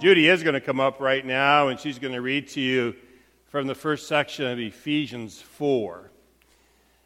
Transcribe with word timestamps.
Judy 0.00 0.28
is 0.28 0.42
going 0.42 0.54
to 0.54 0.62
come 0.62 0.80
up 0.80 0.98
right 0.98 1.26
now, 1.26 1.68
and 1.68 1.78
she's 1.78 1.98
going 1.98 2.14
to 2.14 2.22
read 2.22 2.48
to 2.50 2.60
you 2.62 2.94
from 3.50 3.66
the 3.66 3.74
first 3.74 4.08
section 4.08 4.46
of 4.46 4.58
Ephesians 4.58 5.42
4. 5.42 6.10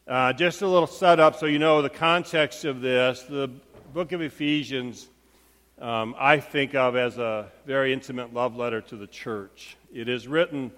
Uh, 0.06 0.32
just 0.32 0.62
a 0.62 0.68
little 0.68 0.86
setup 0.86 1.34
so 1.34 1.46
you 1.46 1.58
know 1.58 1.82
the 1.82 1.90
context 1.90 2.64
of 2.64 2.80
this. 2.80 3.24
The 3.24 3.50
book 3.92 4.12
of 4.12 4.22
Ephesians, 4.22 5.08
um, 5.80 6.14
I 6.16 6.38
think 6.38 6.76
of 6.76 6.94
as 6.94 7.18
a 7.18 7.50
very 7.66 7.92
intimate 7.92 8.32
love 8.32 8.54
letter 8.54 8.80
to 8.82 8.96
the 8.96 9.08
church. 9.08 9.76
It 9.92 10.08
is 10.08 10.28
written 10.28 10.70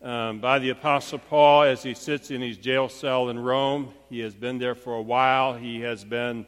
um, 0.00 0.40
by 0.40 0.58
the 0.58 0.70
Apostle 0.70 1.18
Paul 1.18 1.64
as 1.64 1.82
he 1.82 1.92
sits 1.92 2.30
in 2.30 2.40
his 2.40 2.56
jail 2.56 2.88
cell 2.88 3.28
in 3.28 3.38
Rome. 3.38 3.92
He 4.08 4.20
has 4.20 4.34
been 4.34 4.56
there 4.56 4.74
for 4.74 4.94
a 4.94 5.02
while. 5.02 5.52
He 5.52 5.82
has 5.82 6.02
been 6.02 6.46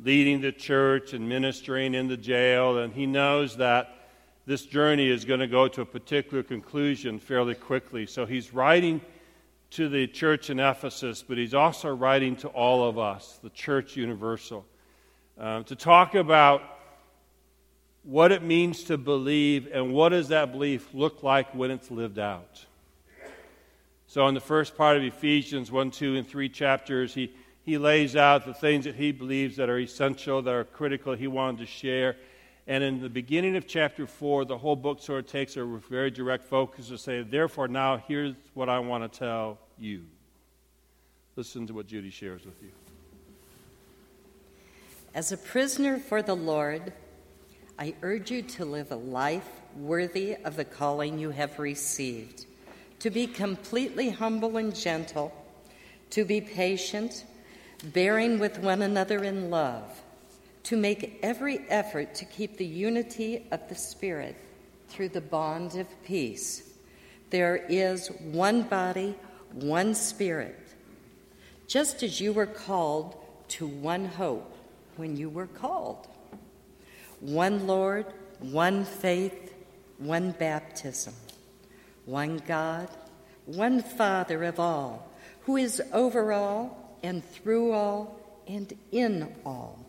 leading 0.00 0.40
the 0.40 0.52
church 0.52 1.14
and 1.14 1.28
ministering 1.28 1.94
in 1.94 2.06
the 2.06 2.16
jail, 2.16 2.78
and 2.78 2.92
he 2.92 3.06
knows 3.06 3.56
that 3.56 3.96
this 4.50 4.66
journey 4.66 5.08
is 5.08 5.24
going 5.24 5.38
to 5.38 5.46
go 5.46 5.68
to 5.68 5.80
a 5.80 5.86
particular 5.86 6.42
conclusion 6.42 7.20
fairly 7.20 7.54
quickly. 7.54 8.04
So 8.04 8.26
he's 8.26 8.52
writing 8.52 9.00
to 9.70 9.88
the 9.88 10.08
church 10.08 10.50
in 10.50 10.58
Ephesus, 10.58 11.22
but 11.22 11.38
he's 11.38 11.54
also 11.54 11.94
writing 11.94 12.34
to 12.38 12.48
all 12.48 12.88
of 12.88 12.98
us, 12.98 13.38
the 13.44 13.50
church 13.50 13.94
universal, 13.94 14.66
uh, 15.38 15.62
to 15.62 15.76
talk 15.76 16.16
about 16.16 16.62
what 18.02 18.32
it 18.32 18.42
means 18.42 18.82
to 18.82 18.98
believe 18.98 19.68
and 19.72 19.92
what 19.92 20.08
does 20.08 20.26
that 20.30 20.50
belief 20.50 20.92
look 20.92 21.22
like 21.22 21.54
when 21.54 21.70
it's 21.70 21.88
lived 21.88 22.18
out. 22.18 22.66
So, 24.08 24.26
in 24.26 24.34
the 24.34 24.40
first 24.40 24.76
part 24.76 24.96
of 24.96 25.04
Ephesians 25.04 25.70
1, 25.70 25.92
2, 25.92 26.16
and 26.16 26.26
3 26.26 26.48
chapters, 26.48 27.14
he, 27.14 27.32
he 27.62 27.78
lays 27.78 28.16
out 28.16 28.46
the 28.46 28.54
things 28.54 28.84
that 28.86 28.96
he 28.96 29.12
believes 29.12 29.58
that 29.58 29.70
are 29.70 29.78
essential, 29.78 30.42
that 30.42 30.52
are 30.52 30.64
critical, 30.64 31.14
he 31.14 31.28
wanted 31.28 31.60
to 31.60 31.66
share. 31.66 32.16
And 32.70 32.84
in 32.84 33.02
the 33.02 33.08
beginning 33.08 33.56
of 33.56 33.66
chapter 33.66 34.06
4, 34.06 34.44
the 34.44 34.56
whole 34.56 34.76
book 34.76 35.02
sort 35.02 35.24
of 35.24 35.26
takes 35.26 35.56
a 35.56 35.64
very 35.64 36.08
direct 36.08 36.44
focus 36.44 36.86
to 36.86 36.98
say, 36.98 37.22
therefore, 37.22 37.66
now 37.66 37.96
here's 37.96 38.36
what 38.54 38.68
I 38.68 38.78
want 38.78 39.12
to 39.12 39.18
tell 39.18 39.58
you. 39.76 40.04
Listen 41.34 41.66
to 41.66 41.74
what 41.74 41.88
Judy 41.88 42.10
shares 42.10 42.44
with 42.44 42.62
you. 42.62 42.70
As 45.16 45.32
a 45.32 45.36
prisoner 45.36 45.98
for 45.98 46.22
the 46.22 46.36
Lord, 46.36 46.92
I 47.76 47.92
urge 48.02 48.30
you 48.30 48.42
to 48.42 48.64
live 48.64 48.92
a 48.92 48.96
life 48.96 49.50
worthy 49.76 50.36
of 50.36 50.54
the 50.54 50.64
calling 50.64 51.18
you 51.18 51.30
have 51.30 51.58
received, 51.58 52.46
to 53.00 53.10
be 53.10 53.26
completely 53.26 54.10
humble 54.10 54.58
and 54.58 54.72
gentle, 54.72 55.32
to 56.10 56.24
be 56.24 56.40
patient, 56.40 57.24
bearing 57.82 58.38
with 58.38 58.60
one 58.60 58.80
another 58.80 59.24
in 59.24 59.50
love 59.50 60.00
to 60.70 60.76
make 60.76 61.18
every 61.20 61.58
effort 61.68 62.14
to 62.14 62.24
keep 62.24 62.56
the 62.56 62.64
unity 62.64 63.44
of 63.50 63.68
the 63.68 63.74
Spirit 63.74 64.36
through 64.86 65.08
the 65.08 65.20
bond 65.20 65.74
of 65.74 66.04
peace. 66.04 66.62
There 67.30 67.56
is 67.56 68.06
one 68.20 68.62
body, 68.62 69.16
one 69.52 69.96
Spirit. 69.96 70.56
Just 71.66 72.04
as 72.04 72.20
you 72.20 72.32
were 72.32 72.46
called 72.46 73.16
to 73.48 73.66
one 73.66 74.04
hope 74.04 74.54
when 74.94 75.16
you 75.16 75.28
were 75.28 75.48
called. 75.48 76.06
One 77.18 77.66
Lord, 77.66 78.06
one 78.38 78.84
faith, 78.84 79.52
one 79.98 80.30
baptism, 80.30 81.14
one 82.04 82.40
God, 82.46 82.88
one 83.44 83.82
Father 83.82 84.44
of 84.44 84.60
all, 84.60 85.10
who 85.40 85.56
is 85.56 85.82
over 85.92 86.32
all 86.32 86.96
and 87.02 87.24
through 87.24 87.72
all 87.72 88.20
and 88.46 88.72
in 88.92 89.34
all. 89.44 89.84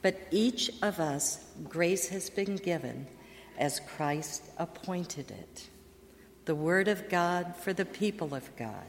But 0.00 0.20
each 0.30 0.70
of 0.82 1.00
us, 1.00 1.44
grace 1.68 2.08
has 2.08 2.30
been 2.30 2.56
given 2.56 3.06
as 3.58 3.80
Christ 3.80 4.44
appointed 4.56 5.30
it. 5.30 5.68
The 6.44 6.54
Word 6.54 6.88
of 6.88 7.08
God 7.08 7.56
for 7.56 7.72
the 7.72 7.84
people 7.84 8.34
of 8.34 8.54
God. 8.56 8.86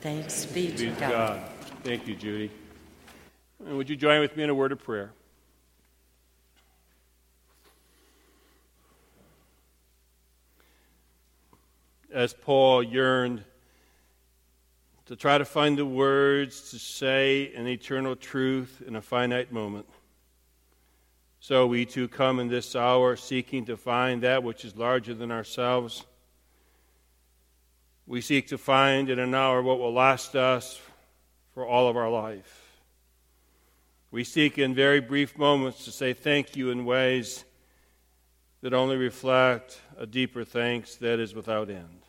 Thanks 0.00 0.46
be, 0.46 0.72
be 0.72 0.76
to 0.78 0.90
God. 0.90 1.10
God. 1.10 1.40
Thank 1.84 2.08
you, 2.08 2.16
Judy. 2.16 2.50
And 3.64 3.76
would 3.76 3.88
you 3.88 3.96
join 3.96 4.20
with 4.20 4.36
me 4.36 4.42
in 4.42 4.50
a 4.50 4.54
word 4.54 4.72
of 4.72 4.82
prayer? 4.82 5.12
As 12.12 12.34
Paul 12.34 12.82
yearned 12.82 13.44
to 15.06 15.16
try 15.16 15.38
to 15.38 15.44
find 15.44 15.78
the 15.78 15.86
words 15.86 16.70
to 16.70 16.78
say 16.78 17.52
an 17.54 17.66
eternal 17.68 18.16
truth 18.16 18.82
in 18.86 18.96
a 18.96 19.02
finite 19.02 19.52
moment. 19.52 19.86
So 21.42 21.66
we 21.66 21.86
too 21.86 22.06
come 22.06 22.38
in 22.38 22.46
this 22.46 22.76
hour 22.76 23.16
seeking 23.16 23.64
to 23.64 23.76
find 23.76 24.22
that 24.22 24.44
which 24.44 24.64
is 24.64 24.76
larger 24.76 25.12
than 25.12 25.32
ourselves. 25.32 26.04
We 28.06 28.20
seek 28.20 28.46
to 28.48 28.58
find 28.58 29.10
in 29.10 29.18
an 29.18 29.34
hour 29.34 29.60
what 29.60 29.80
will 29.80 29.92
last 29.92 30.36
us 30.36 30.80
for 31.52 31.66
all 31.66 31.88
of 31.88 31.96
our 31.96 32.08
life. 32.08 32.78
We 34.12 34.22
seek 34.22 34.56
in 34.56 34.72
very 34.72 35.00
brief 35.00 35.36
moments 35.36 35.84
to 35.86 35.90
say 35.90 36.12
thank 36.12 36.54
you 36.54 36.70
in 36.70 36.84
ways 36.84 37.44
that 38.60 38.72
only 38.72 38.96
reflect 38.96 39.80
a 39.98 40.06
deeper 40.06 40.44
thanks 40.44 40.94
that 40.98 41.18
is 41.18 41.34
without 41.34 41.70
end. 41.70 42.02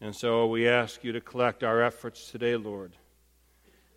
And 0.00 0.16
so 0.16 0.48
we 0.48 0.66
ask 0.66 1.04
you 1.04 1.12
to 1.12 1.20
collect 1.20 1.62
our 1.62 1.80
efforts 1.80 2.32
today, 2.32 2.56
Lord 2.56 2.96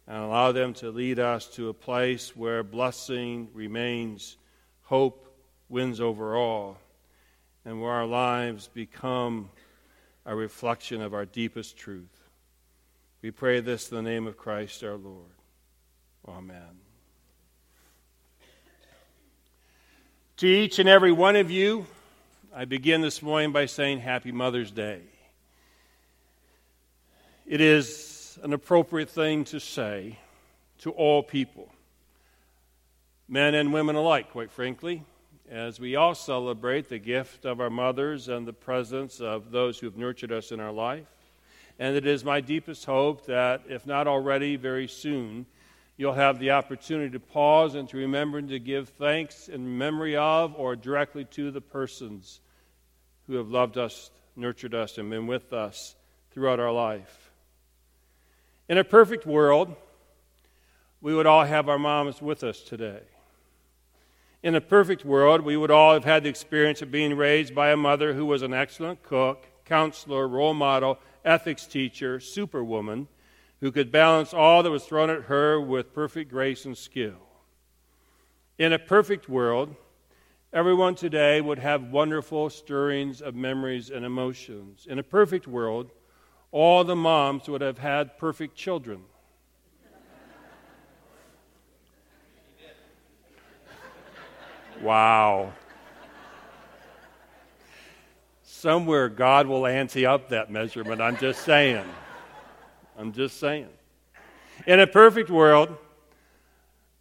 and 0.08 0.18
allow 0.18 0.52
them 0.52 0.74
to 0.75 0.91
lead 0.91 1.19
us 1.19 1.47
to 1.47 1.69
a 1.69 1.74
place 1.74 2.36
where 2.36 2.64
blessing 2.64 3.50
remains, 3.53 4.38
hope 4.84 5.34
wins 5.69 6.02
over 6.02 6.36
all, 6.36 6.78
and 7.66 7.81
where 7.81 7.91
our 7.91 8.06
lives 8.06 8.68
become 8.68 9.50
a 10.25 10.36
reflection 10.36 11.02
of 11.02 11.14
our 11.14 11.25
deepest 11.25 11.78
truth. 11.78 12.30
We 13.22 13.31
pray 13.31 13.62
this 13.62 13.90
in 13.90 13.96
the 13.96 14.03
name 14.03 14.28
of 14.28 14.38
Christ 14.38 14.84
our 14.84 14.97
Lord. 14.97 15.31
Amen. 16.28 16.81
To 20.38 20.47
each 20.47 20.80
and 20.80 20.90
every 20.90 21.12
one 21.12 21.35
of 21.35 21.50
you, 21.50 21.85
I 22.53 22.66
begin 22.66 23.02
this 23.02 23.22
morning 23.22 23.52
by 23.52 23.66
saying 23.66 24.00
Happy 24.00 24.31
Mother's 24.31 24.72
Day. 24.72 25.02
It 27.46 27.62
is 27.62 28.12
an 28.42 28.54
appropriate 28.54 29.10
thing 29.10 29.44
to 29.46 29.60
say 29.60 30.20
to 30.80 30.92
all 30.92 31.24
people, 31.24 31.70
men 33.28 33.56
and 33.56 33.74
women 33.74 33.96
alike, 33.96 34.32
quite 34.32 34.52
frankly, 34.52 35.04
as 35.50 35.80
we 35.80 35.96
all 35.96 36.16
celebrate 36.16 36.90
the 36.90 37.00
gift 37.00 37.46
of 37.46 37.60
our 37.60 37.70
mothers 37.70 38.28
and 38.28 38.48
the 38.48 38.54
presence 38.54 39.20
of 39.20 39.52
those 39.52 39.80
who 39.80 39.88
have 39.88 39.98
nurtured 39.98 40.32
us 40.32 40.52
in 40.52 40.60
our 40.60 40.72
life. 40.72 41.06
And 41.80 41.96
it 41.96 42.06
is 42.06 42.24
my 42.24 42.42
deepest 42.42 42.86
hope 42.86 43.26
that, 43.26 43.64
if 43.68 43.86
not 43.86 44.08
already, 44.08 44.56
very 44.56 44.88
soon, 44.88 45.46
you'll 45.98 46.14
have 46.14 46.40
the 46.40 46.52
opportunity 46.52 47.12
to 47.12 47.20
pause 47.20 47.76
and 47.76 47.88
to 47.90 47.98
remember 47.98 48.38
and 48.38 48.50
to 48.50 48.60
give 48.60 48.90
thanks 48.90 49.48
in 49.48 49.78
memory 49.78 50.16
of 50.16 50.56
or 50.56 50.76
directly 50.76 51.26
to 51.26 51.52
the 51.52 51.62
persons 51.62 52.40
who 53.28 53.36
have 53.36 53.50
loved 53.50 53.78
us, 53.78 54.12
nurtured 54.36 54.74
us, 54.74 54.98
and 54.98 55.10
been 55.10 55.28
with 55.28 55.54
us 55.54 55.96
throughout 56.32 56.60
our 56.60 56.72
life. 56.72 57.22
In 58.69 58.78
a 58.78 58.84
perfect 58.84 59.25
world, 59.25 59.75
we 61.01 61.13
would 61.13 61.25
all 61.25 61.44
have 61.44 61.68
our 61.68 61.78
moms 61.78 62.22
with 62.22 62.44
us 62.44 62.62
today. 62.62 63.01
In 64.41 64.56
a 64.56 64.62
perfect 64.62 65.03
world, 65.03 65.41
we 65.41 65.57
would 65.57 65.72
all 65.72 65.94
have 65.94 66.06
had 66.06 66.24
the 66.24 66.29
experience 66.29 66.81
of 66.81 66.91
being 66.91 67.18
raised 67.18 67.53
by 67.53 67.72
a 67.72 67.78
mother 67.78 68.13
who 68.13 68.25
was 68.25 68.41
an 68.41 68.53
excellent 68.53 69.03
cook, 69.03 69.47
counselor, 69.66 70.28
role 70.28 70.53
model, 70.53 70.97
ethics 71.25 71.66
teacher, 71.66 72.22
superwoman, 72.22 73.09
who 73.59 73.72
could 73.72 73.91
balance 73.91 74.34
all 74.34 74.64
that 74.64 74.72
was 74.72 74.85
thrown 74.85 75.09
at 75.09 75.23
her 75.23 75.59
with 75.59 75.93
perfect 75.93 76.29
grace 76.32 76.64
and 76.64 76.78
skill. 76.78 77.28
In 78.58 78.72
a 78.72 78.79
perfect 78.79 79.28
world, 79.28 79.76
everyone 80.53 80.96
today 80.96 81.41
would 81.41 81.59
have 81.59 81.91
wonderful 81.91 82.49
stirrings 82.49 83.22
of 83.22 83.35
memories 83.35 83.90
and 83.90 84.05
emotions. 84.05 84.88
In 84.90 84.99
a 84.99 85.03
perfect 85.03 85.47
world, 85.47 85.91
all 86.53 86.84
the 86.84 86.96
moms 86.96 87.50
would 87.50 87.61
have 87.61 87.79
had 87.79 88.16
perfect 88.20 88.55
children. 88.55 89.02
Wow. 94.79 95.52
Somewhere 98.44 99.09
God 99.09 99.47
will 99.47 99.66
ante 99.66 100.05
up 100.05 100.29
that 100.29 100.52
measurement. 100.52 101.02
I'm 101.02 101.17
just 101.17 101.44
saying. 101.44 101.85
I'm 103.00 103.14
just 103.14 103.40
saying. 103.40 103.70
In 104.67 104.79
a 104.79 104.85
perfect 104.85 105.32
world, 105.32 105.76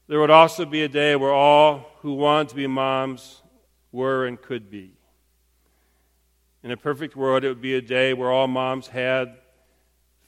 there 0.09 0.19
would 0.19 0.31
also 0.31 0.65
be 0.65 0.83
a 0.83 0.89
day 0.89 1.15
where 1.15 1.33
all 1.33 1.91
who 2.01 2.15
wanted 2.15 2.49
to 2.49 2.55
be 2.55 2.67
moms 2.67 3.43
were 3.91 4.27
and 4.27 4.41
could 4.41 4.71
be. 4.71 4.93
In 6.63 6.71
a 6.71 6.77
perfect 6.77 7.17
world, 7.17 7.45
it 7.45 7.49
would 7.49 7.61
be 7.61 7.75
a 7.75 7.83
day 7.83 8.15
where 8.15 8.31
all 8.31 8.49
moms 8.49 8.87
had 8.87 9.37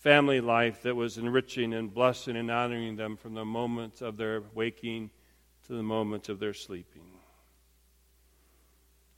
family 0.04 0.42
life 0.42 0.82
that 0.82 0.94
was 0.94 1.16
enriching 1.16 1.72
and 1.72 1.92
blessing 1.92 2.36
and 2.36 2.50
honoring 2.50 2.94
them 2.94 3.16
from 3.16 3.32
the 3.32 3.44
moment 3.44 4.02
of 4.02 4.18
their 4.18 4.42
waking 4.52 5.08
to 5.66 5.72
the 5.72 5.82
moment 5.82 6.28
of 6.28 6.38
their 6.38 6.52
sleeping. 6.52 7.00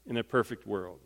in 0.08 0.16
a 0.16 0.22
perfect 0.22 0.64
world. 0.64 1.00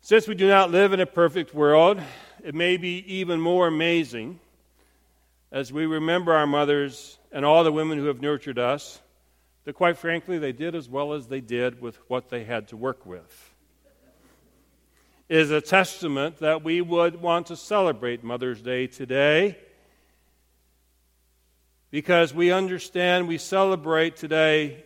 Since 0.00 0.26
we 0.26 0.34
do 0.34 0.48
not 0.48 0.72
live 0.72 0.92
in 0.92 0.98
a 0.98 1.06
perfect 1.06 1.54
world, 1.54 2.00
it 2.42 2.56
may 2.56 2.76
be 2.76 3.04
even 3.14 3.40
more 3.40 3.68
amazing 3.68 4.40
as 5.52 5.72
we 5.72 5.86
remember 5.86 6.32
our 6.32 6.48
mothers 6.48 7.20
and 7.30 7.44
all 7.44 7.62
the 7.62 7.70
women 7.70 7.98
who 7.98 8.06
have 8.06 8.20
nurtured 8.20 8.58
us 8.58 9.00
that, 9.64 9.74
quite 9.74 9.96
frankly, 9.96 10.38
they 10.38 10.50
did 10.50 10.74
as 10.74 10.88
well 10.88 11.12
as 11.12 11.28
they 11.28 11.40
did 11.40 11.80
with 11.80 11.96
what 12.08 12.30
they 12.30 12.42
had 12.42 12.66
to 12.66 12.76
work 12.76 13.06
with. 13.06 13.47
Is 15.28 15.50
a 15.50 15.60
testament 15.60 16.38
that 16.38 16.64
we 16.64 16.80
would 16.80 17.20
want 17.20 17.48
to 17.48 17.56
celebrate 17.56 18.24
Mother's 18.24 18.62
Day 18.62 18.86
today 18.86 19.58
because 21.90 22.32
we 22.32 22.50
understand 22.50 23.28
we 23.28 23.36
celebrate 23.36 24.16
today 24.16 24.82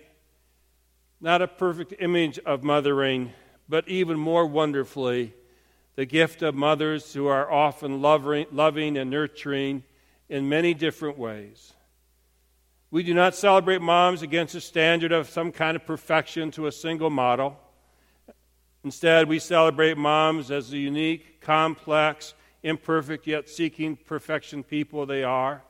not 1.21 1.43
a 1.43 1.47
perfect 1.47 1.95
image 2.01 2.41
of 2.41 2.65
mothering, 2.65 3.33
but 3.69 3.87
even 3.87 4.19
more 4.19 4.45
wonderfully, 4.45 5.33
the 5.95 6.07
gift 6.07 6.43
of 6.43 6.57
mothers 6.57 7.13
who 7.13 7.29
are 7.29 7.49
often 7.49 8.03
loving 8.03 8.97
and 8.99 9.11
nurturing 9.11 9.85
in 10.29 10.49
many 10.49 10.75
different 10.75 11.17
ways. 11.17 11.73
We 12.91 13.05
do 13.05 13.15
not 13.15 13.37
celebrate 13.37 13.81
moms 13.81 14.23
against 14.23 14.57
a 14.57 14.61
standard 14.61 15.13
of 15.13 15.31
some 15.31 15.53
kind 15.53 15.77
of 15.77 15.87
perfection 15.87 16.51
to 16.51 16.67
a 16.67 16.73
single 16.73 17.11
model. 17.11 17.61
Instead, 18.85 19.29
we 19.29 19.39
celebrate 19.39 19.97
moms 19.97 20.51
as 20.51 20.71
the 20.71 20.79
unique, 20.79 21.41
complex, 21.41 22.35
imperfect, 22.63 23.27
yet 23.27 23.49
seeking 23.49 23.97
perfection 23.97 24.63
people 24.63 25.07
they 25.07 25.23
are. 25.23 25.63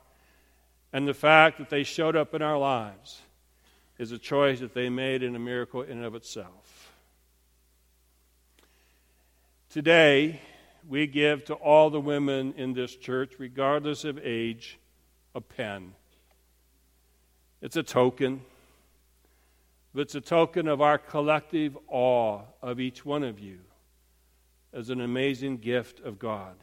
And 0.92 1.06
the 1.06 1.14
fact 1.14 1.58
that 1.58 1.70
they 1.70 1.84
showed 1.84 2.16
up 2.16 2.34
in 2.34 2.42
our 2.42 2.58
lives 2.58 3.20
is 3.98 4.12
a 4.12 4.18
choice 4.18 4.60
that 4.60 4.74
they 4.74 4.88
made 4.88 5.22
in 5.22 5.36
a 5.36 5.38
miracle 5.38 5.82
in 5.82 5.98
and 5.98 6.04
of 6.04 6.14
itself. 6.14 6.92
Today, 9.68 10.40
we 10.88 11.06
give 11.06 11.44
to 11.46 11.54
all 11.54 11.88
the 11.88 12.00
women 12.00 12.54
in 12.56 12.72
this 12.72 12.94
church, 12.96 13.34
regardless 13.38 14.04
of 14.04 14.18
age, 14.22 14.78
a 15.34 15.40
pen. 15.40 15.94
It's 17.62 17.76
a 17.76 17.82
token, 17.82 18.42
but 19.94 20.02
it's 20.02 20.14
a 20.14 20.20
token 20.20 20.68
of 20.68 20.80
our 20.80 20.98
collective 20.98 21.76
awe 21.88 22.42
of 22.62 22.80
each 22.80 23.04
one 23.04 23.22
of 23.22 23.38
you 23.38 23.58
as 24.72 24.88
an 24.90 25.00
amazing 25.00 25.58
gift 25.58 26.00
of 26.00 26.18
God. 26.18 26.56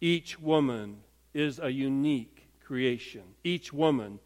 Each 0.00 0.38
woman 0.38 0.98
is 1.32 1.58
a 1.58 1.70
unique 1.70 2.48
creation. 2.64 3.22
Each 3.42 3.72
woman 3.72 4.20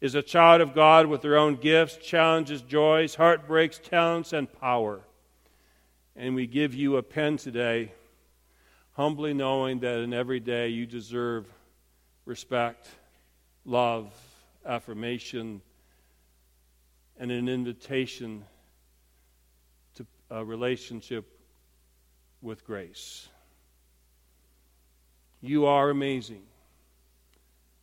is 0.00 0.14
a 0.14 0.22
child 0.22 0.60
of 0.60 0.74
God 0.74 1.06
with 1.06 1.22
their 1.22 1.36
own 1.36 1.56
gifts, 1.56 1.96
challenges, 1.96 2.62
joys, 2.62 3.16
heartbreaks, 3.16 3.80
talents, 3.82 4.32
and 4.32 4.50
power. 4.60 5.00
And 6.14 6.34
we 6.34 6.46
give 6.46 6.74
you 6.74 6.96
a 6.96 7.02
pen 7.02 7.36
today, 7.36 7.92
humbly 8.92 9.34
knowing 9.34 9.80
that 9.80 9.98
in 9.98 10.14
every 10.14 10.40
day 10.40 10.68
you 10.68 10.86
deserve 10.86 11.46
respect, 12.24 12.88
love, 13.64 14.12
affirmation, 14.64 15.60
and 17.18 17.30
an 17.30 17.48
invitation 17.48 18.44
to 19.94 20.06
a 20.30 20.44
relationship 20.44 21.26
with 22.40 22.64
grace. 22.64 23.28
You 25.40 25.66
are 25.66 25.90
amazing. 25.90 26.42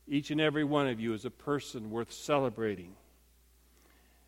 Each 0.08 0.32
and 0.32 0.40
every 0.40 0.64
one 0.64 0.88
of 0.88 1.00
you 1.00 1.14
is 1.14 1.26
a 1.26 1.32
person 1.32 1.90
worth 1.90 2.12
celebrating. 2.12 2.96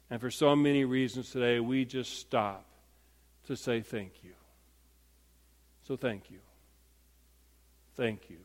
And 0.10 0.20
for 0.22 0.32
so 0.32 0.56
many 0.56 0.86
reasons 0.86 1.32
today, 1.32 1.60
we 1.60 1.86
just 1.86 2.20
stop 2.20 2.66
to 3.46 3.56
say 3.56 3.82
thank 3.82 4.24
you. 4.24 4.34
So 5.84 5.96
thank 5.96 6.30
you. 6.30 6.40
Thank 7.96 8.30
you. 8.30 8.38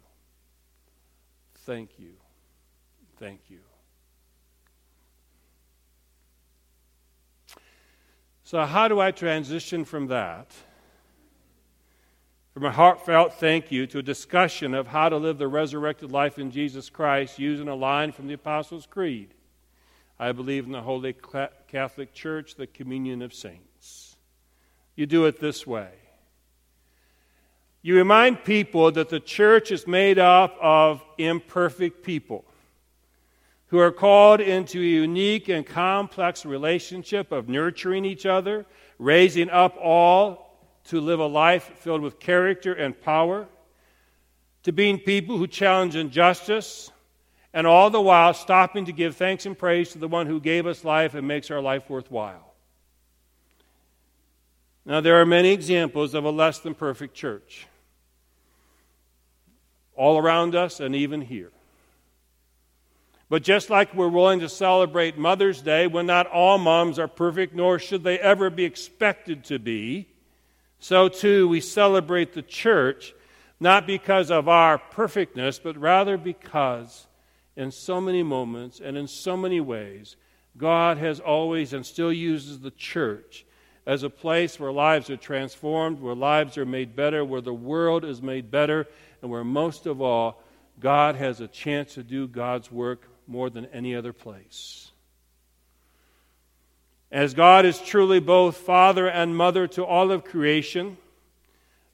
Thank 1.64 1.98
you. 1.98 2.12
Thank 3.18 3.40
you. 3.48 3.60
So, 8.44 8.64
how 8.64 8.88
do 8.88 9.00
I 9.00 9.12
transition 9.12 9.84
from 9.84 10.08
that, 10.08 10.50
from 12.52 12.64
a 12.64 12.72
heartfelt 12.72 13.34
thank 13.34 13.70
you, 13.70 13.86
to 13.86 13.98
a 13.98 14.02
discussion 14.02 14.74
of 14.74 14.88
how 14.88 15.08
to 15.08 15.16
live 15.16 15.38
the 15.38 15.48
resurrected 15.48 16.10
life 16.10 16.38
in 16.38 16.50
Jesus 16.50 16.90
Christ 16.90 17.38
using 17.38 17.68
a 17.68 17.74
line 17.74 18.12
from 18.12 18.26
the 18.26 18.34
Apostles' 18.34 18.86
Creed? 18.86 19.34
I 20.18 20.32
believe 20.32 20.66
in 20.66 20.72
the 20.72 20.82
Holy 20.82 21.14
Catholic 21.68 22.12
Church, 22.12 22.56
the 22.56 22.66
communion 22.66 23.22
of 23.22 23.32
saints. 23.32 24.16
You 24.94 25.06
do 25.06 25.24
it 25.26 25.40
this 25.40 25.66
way. 25.66 25.90
You 27.80 27.96
remind 27.96 28.44
people 28.44 28.92
that 28.92 29.08
the 29.08 29.18
church 29.18 29.72
is 29.72 29.86
made 29.86 30.18
up 30.18 30.56
of 30.60 31.02
imperfect 31.18 32.04
people 32.04 32.44
who 33.72 33.78
are 33.78 33.90
called 33.90 34.42
into 34.42 34.78
a 34.78 34.84
unique 34.84 35.48
and 35.48 35.64
complex 35.64 36.44
relationship 36.44 37.32
of 37.32 37.48
nurturing 37.48 38.04
each 38.04 38.26
other, 38.26 38.66
raising 38.98 39.48
up 39.48 39.78
all 39.80 40.60
to 40.84 41.00
live 41.00 41.19
a 41.19 41.26
life 41.26 41.72
filled 41.78 42.02
with 42.02 42.20
character 42.20 42.74
and 42.74 43.00
power, 43.00 43.48
to 44.62 44.72
being 44.72 44.98
people 44.98 45.38
who 45.38 45.46
challenge 45.46 45.96
injustice, 45.96 46.92
and 47.54 47.66
all 47.66 47.88
the 47.88 47.98
while 47.98 48.34
stopping 48.34 48.84
to 48.84 48.92
give 48.92 49.16
thanks 49.16 49.46
and 49.46 49.56
praise 49.56 49.92
to 49.92 49.98
the 49.98 50.06
one 50.06 50.26
who 50.26 50.38
gave 50.38 50.66
us 50.66 50.84
life 50.84 51.14
and 51.14 51.26
makes 51.26 51.50
our 51.50 51.62
life 51.62 51.88
worthwhile. 51.88 52.52
Now, 54.84 55.00
there 55.00 55.19
are 55.19 55.24
many 55.24 55.50
examples 55.50 56.12
of 56.12 56.26
a 56.26 56.30
less 56.30 56.58
than 56.58 56.74
perfect 56.74 57.14
church, 57.14 57.66
all 59.96 60.19
around 60.19 60.54
us 60.54 60.78
and 60.78 60.94
even 60.94 61.22
here. 61.22 61.52
But 63.32 63.44
just 63.44 63.70
like 63.70 63.94
we're 63.94 64.08
willing 64.08 64.40
to 64.40 64.49
celebrate 64.50 65.17
Mother's 65.17 65.62
Day 65.62 65.87
when 65.87 66.05
not 66.05 66.26
all 66.26 66.58
moms 66.58 66.99
are 66.99 67.08
perfect, 67.08 67.55
nor 67.55 67.79
should 67.79 68.05
they 68.05 68.19
ever 68.19 68.50
be 68.50 68.67
expected 68.67 69.44
to 69.44 69.58
be, 69.58 70.06
so 70.81 71.08
too 71.08 71.49
we 71.49 71.62
celebrate 71.62 72.34
the 72.34 72.43
church 72.43 73.14
not 73.58 73.87
because 73.87 74.31
of 74.31 74.50
our 74.50 74.76
perfectness, 74.76 75.58
but 75.58 75.79
rather 75.79 76.19
because 76.19 77.06
in 77.56 77.70
so 77.70 78.03
many 78.03 78.22
moments 78.22 78.81
and 78.81 78.98
in 78.98 79.06
so 79.06 79.34
many 79.34 79.62
ways, 79.62 80.17
God 80.58 80.98
has 80.98 81.19
always 81.19 81.72
and 81.72 81.86
still 81.86 82.12
uses 82.12 82.60
the 82.60 82.70
church 82.70 83.46
as 83.86 84.03
a 84.03 84.10
place 84.10 84.60
where 84.60 84.72
lives 84.72 85.08
are 85.08 85.17
transformed, 85.17 86.03
where 86.03 86.15
lives 86.15 86.58
are 86.58 86.67
made 86.67 86.94
better, 86.94 87.24
where 87.24 87.41
the 87.41 87.55
world 87.55 88.05
is 88.05 88.20
made 88.20 88.51
better, 88.51 88.86
and 89.22 89.31
where 89.31 89.43
most 89.43 89.86
of 89.86 90.03
all, 90.03 90.43
God 90.79 91.15
has 91.15 91.41
a 91.41 91.48
chance 91.48 91.94
to 91.94 92.03
do 92.03 92.29
God's 92.29 92.70
work 92.70 93.08
more 93.26 93.50
than 93.50 93.67
any 93.67 93.94
other 93.94 94.12
place. 94.12 94.91
As 97.10 97.34
God 97.34 97.67
is 97.67 97.79
truly 97.79 98.20
both 98.20 98.56
father 98.56 99.08
and 99.08 99.36
mother 99.36 99.67
to 99.69 99.84
all 99.84 100.10
of 100.10 100.24
creation, 100.24 100.96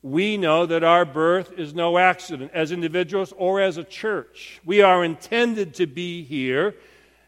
we 0.03 0.37
know 0.37 0.65
that 0.65 0.85
our 0.85 1.05
birth 1.05 1.53
is 1.59 1.75
no 1.75 1.99
accident 1.99 2.53
as 2.55 2.71
individuals 2.71 3.33
or 3.37 3.61
as 3.61 3.77
a 3.77 3.85
church. 3.85 4.61
We 4.65 4.81
are 4.81 5.05
intended 5.05 5.75
to 5.75 5.87
be 5.87 6.23
here 6.23 6.77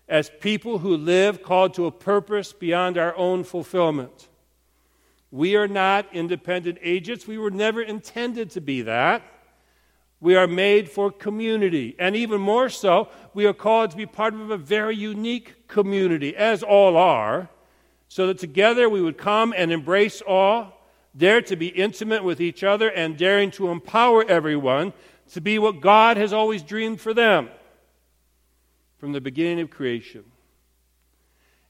as 0.08 0.30
people 0.40 0.78
who 0.78 0.96
live 0.96 1.42
called 1.42 1.74
to 1.74 1.86
a 1.86 1.90
purpose 1.90 2.52
beyond 2.52 2.96
our 2.96 3.16
own 3.16 3.42
fulfillment. 3.42 4.28
We 5.32 5.56
are 5.56 5.68
not 5.68 6.06
independent 6.12 6.78
agents. 6.82 7.26
We 7.26 7.38
were 7.38 7.50
never 7.50 7.82
intended 7.82 8.50
to 8.50 8.60
be 8.60 8.82
that. 8.82 9.22
We 10.20 10.36
are 10.36 10.46
made 10.46 10.90
for 10.90 11.10
community. 11.10 11.96
And 11.98 12.14
even 12.14 12.40
more 12.40 12.68
so, 12.68 13.08
we 13.32 13.46
are 13.46 13.54
called 13.54 13.90
to 13.92 13.96
be 13.96 14.06
part 14.06 14.34
of 14.34 14.50
a 14.50 14.58
very 14.58 14.94
unique 14.94 15.66
community, 15.66 16.36
as 16.36 16.62
all 16.62 16.96
are, 16.96 17.48
so 18.08 18.26
that 18.26 18.38
together 18.38 18.88
we 18.88 19.00
would 19.00 19.16
come 19.16 19.54
and 19.56 19.72
embrace 19.72 20.20
all, 20.20 20.86
dare 21.16 21.40
to 21.42 21.56
be 21.56 21.68
intimate 21.68 22.22
with 22.22 22.40
each 22.40 22.62
other, 22.62 22.90
and 22.90 23.16
daring 23.16 23.50
to 23.52 23.68
empower 23.68 24.24
everyone 24.28 24.92
to 25.32 25.40
be 25.40 25.58
what 25.58 25.80
God 25.80 26.16
has 26.16 26.32
always 26.32 26.62
dreamed 26.62 27.00
for 27.00 27.14
them 27.14 27.48
from 28.98 29.12
the 29.12 29.20
beginning 29.20 29.60
of 29.60 29.70
creation. 29.70 30.24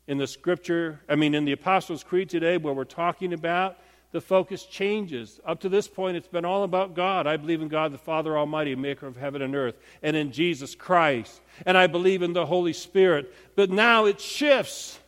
In 0.09 0.19
the 0.19 0.26
scripture, 0.26 1.00
I 1.09 1.14
mean, 1.14 1.35
in 1.35 1.45
the 1.45 1.52
Apostles' 1.52 2.02
Creed 2.02 2.28
today, 2.28 2.57
where 2.57 2.75
we're 2.75 2.85
talking 2.85 3.33
about 3.33 3.78
the 4.12 4.20
focus 4.20 4.64
changes. 4.64 5.40
Up 5.44 5.60
to 5.60 5.68
this 5.68 5.86
point, 5.86 6.16
it's 6.16 6.28
been 6.28 6.44
all 6.44 6.64
about 6.64 6.94
God. 6.94 7.26
I 7.26 7.36
believe 7.36 7.62
in 7.62 7.68
God 7.68 7.92
the 7.92 7.98
Father 7.98 8.36
Almighty, 8.36 8.74
maker 8.74 9.06
of 9.06 9.16
heaven 9.16 9.42
and 9.42 9.54
earth, 9.54 9.76
and 10.02 10.16
in 10.16 10.32
Jesus 10.32 10.74
Christ. 10.74 11.40
And 11.64 11.78
I 11.78 11.86
believe 11.86 12.22
in 12.22 12.32
the 12.32 12.46
Holy 12.46 12.72
Spirit. 12.72 13.32
But 13.54 13.70
now 13.70 14.06
it 14.06 14.20
shifts. 14.20 14.98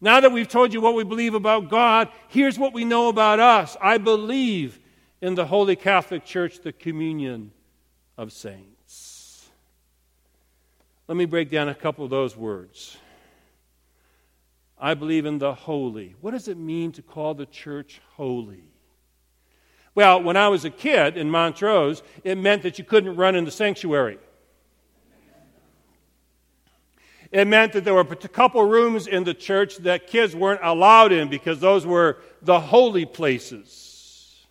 Now 0.00 0.20
that 0.20 0.32
we've 0.32 0.48
told 0.48 0.74
you 0.74 0.82
what 0.82 0.94
we 0.94 1.04
believe 1.04 1.34
about 1.34 1.70
God, 1.70 2.08
here's 2.28 2.58
what 2.58 2.74
we 2.74 2.84
know 2.84 3.08
about 3.08 3.40
us. 3.40 3.76
I 3.80 3.96
believe 3.96 4.78
in 5.22 5.34
the 5.34 5.46
Holy 5.46 5.76
Catholic 5.76 6.26
Church, 6.26 6.60
the 6.60 6.72
communion 6.72 7.52
of 8.18 8.32
saints. 8.32 9.48
Let 11.08 11.16
me 11.16 11.24
break 11.24 11.50
down 11.50 11.70
a 11.70 11.74
couple 11.74 12.04
of 12.04 12.10
those 12.10 12.36
words. 12.36 12.98
I 14.78 14.94
believe 14.94 15.26
in 15.26 15.38
the 15.38 15.54
holy. 15.54 16.14
What 16.20 16.32
does 16.32 16.48
it 16.48 16.58
mean 16.58 16.92
to 16.92 17.02
call 17.02 17.34
the 17.34 17.46
church 17.46 18.00
holy? 18.16 18.64
Well, 19.94 20.22
when 20.22 20.36
I 20.36 20.48
was 20.48 20.64
a 20.64 20.70
kid 20.70 21.16
in 21.16 21.30
Montrose, 21.30 22.02
it 22.24 22.36
meant 22.36 22.62
that 22.62 22.78
you 22.78 22.84
couldn't 22.84 23.16
run 23.16 23.36
in 23.36 23.44
the 23.44 23.50
sanctuary. 23.50 24.18
It 27.30 27.46
meant 27.46 27.72
that 27.72 27.84
there 27.84 27.94
were 27.94 28.00
a 28.00 28.28
couple 28.28 28.64
rooms 28.64 29.06
in 29.06 29.24
the 29.24 29.34
church 29.34 29.78
that 29.78 30.06
kids 30.06 30.36
weren't 30.36 30.60
allowed 30.62 31.10
in 31.10 31.28
because 31.28 31.58
those 31.58 31.84
were 31.84 32.18
the 32.42 32.60
holy 32.60 33.06
places. 33.06 34.46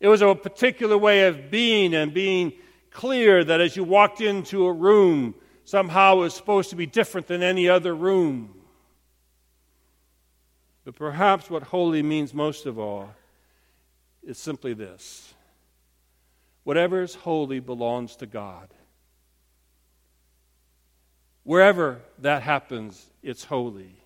It 0.00 0.08
was 0.08 0.22
a 0.22 0.34
particular 0.34 0.96
way 0.96 1.26
of 1.26 1.50
being 1.50 1.94
and 1.94 2.12
being 2.12 2.52
clear 2.90 3.44
that 3.44 3.60
as 3.60 3.76
you 3.76 3.84
walked 3.84 4.22
into 4.22 4.66
a 4.66 4.72
room, 4.72 5.34
somehow 5.64 6.16
it 6.16 6.20
was 6.20 6.34
supposed 6.34 6.70
to 6.70 6.76
be 6.76 6.86
different 6.86 7.26
than 7.26 7.42
any 7.42 7.68
other 7.68 7.94
room. 7.94 8.55
But 10.86 10.94
perhaps 10.94 11.50
what 11.50 11.64
holy 11.64 12.00
means 12.00 12.32
most 12.32 12.64
of 12.64 12.78
all 12.78 13.10
is 14.22 14.38
simply 14.38 14.72
this 14.72 15.34
whatever 16.62 17.02
is 17.02 17.16
holy 17.16 17.58
belongs 17.58 18.14
to 18.16 18.26
God. 18.26 18.68
Wherever 21.42 22.00
that 22.20 22.42
happens, 22.42 23.04
it's 23.20 23.44
holy. 23.44 23.96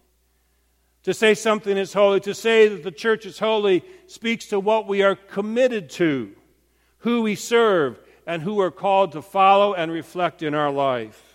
To 1.02 1.12
say 1.12 1.34
something 1.34 1.76
is 1.76 1.92
holy, 1.92 2.20
to 2.20 2.34
say 2.34 2.68
that 2.68 2.82
the 2.82 2.90
church 2.90 3.26
is 3.26 3.38
holy, 3.38 3.84
speaks 4.06 4.46
to 4.46 4.58
what 4.58 4.88
we 4.88 5.02
are 5.02 5.16
committed 5.16 5.90
to, 5.90 6.32
who 6.98 7.22
we 7.22 7.34
serve, 7.34 7.98
and 8.26 8.40
who 8.42 8.54
we're 8.54 8.70
called 8.70 9.12
to 9.12 9.22
follow 9.22 9.74
and 9.74 9.92
reflect 9.92 10.42
in 10.42 10.54
our 10.54 10.70
life. 10.70 11.29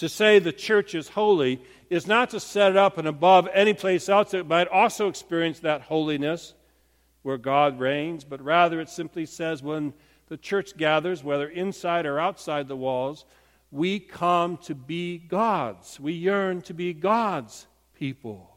To 0.00 0.08
say 0.08 0.38
the 0.38 0.50
church 0.50 0.94
is 0.94 1.10
holy 1.10 1.60
is 1.90 2.06
not 2.06 2.30
to 2.30 2.40
set 2.40 2.70
it 2.70 2.76
up 2.78 2.96
and 2.96 3.06
above 3.06 3.46
any 3.52 3.74
place 3.74 4.08
else 4.08 4.30
that 4.30 4.48
might 4.48 4.66
also 4.68 5.08
experience 5.08 5.60
that 5.60 5.82
holiness 5.82 6.54
where 7.20 7.36
God 7.36 7.78
reigns, 7.78 8.24
but 8.24 8.40
rather 8.40 8.80
it 8.80 8.88
simply 8.88 9.26
says 9.26 9.62
when 9.62 9.92
the 10.28 10.38
church 10.38 10.74
gathers, 10.78 11.22
whether 11.22 11.46
inside 11.46 12.06
or 12.06 12.18
outside 12.18 12.66
the 12.66 12.76
walls, 12.76 13.26
we 13.70 14.00
come 14.00 14.56
to 14.62 14.74
be 14.74 15.18
God's. 15.18 16.00
We 16.00 16.14
yearn 16.14 16.62
to 16.62 16.72
be 16.72 16.94
God's 16.94 17.66
people. 17.92 18.50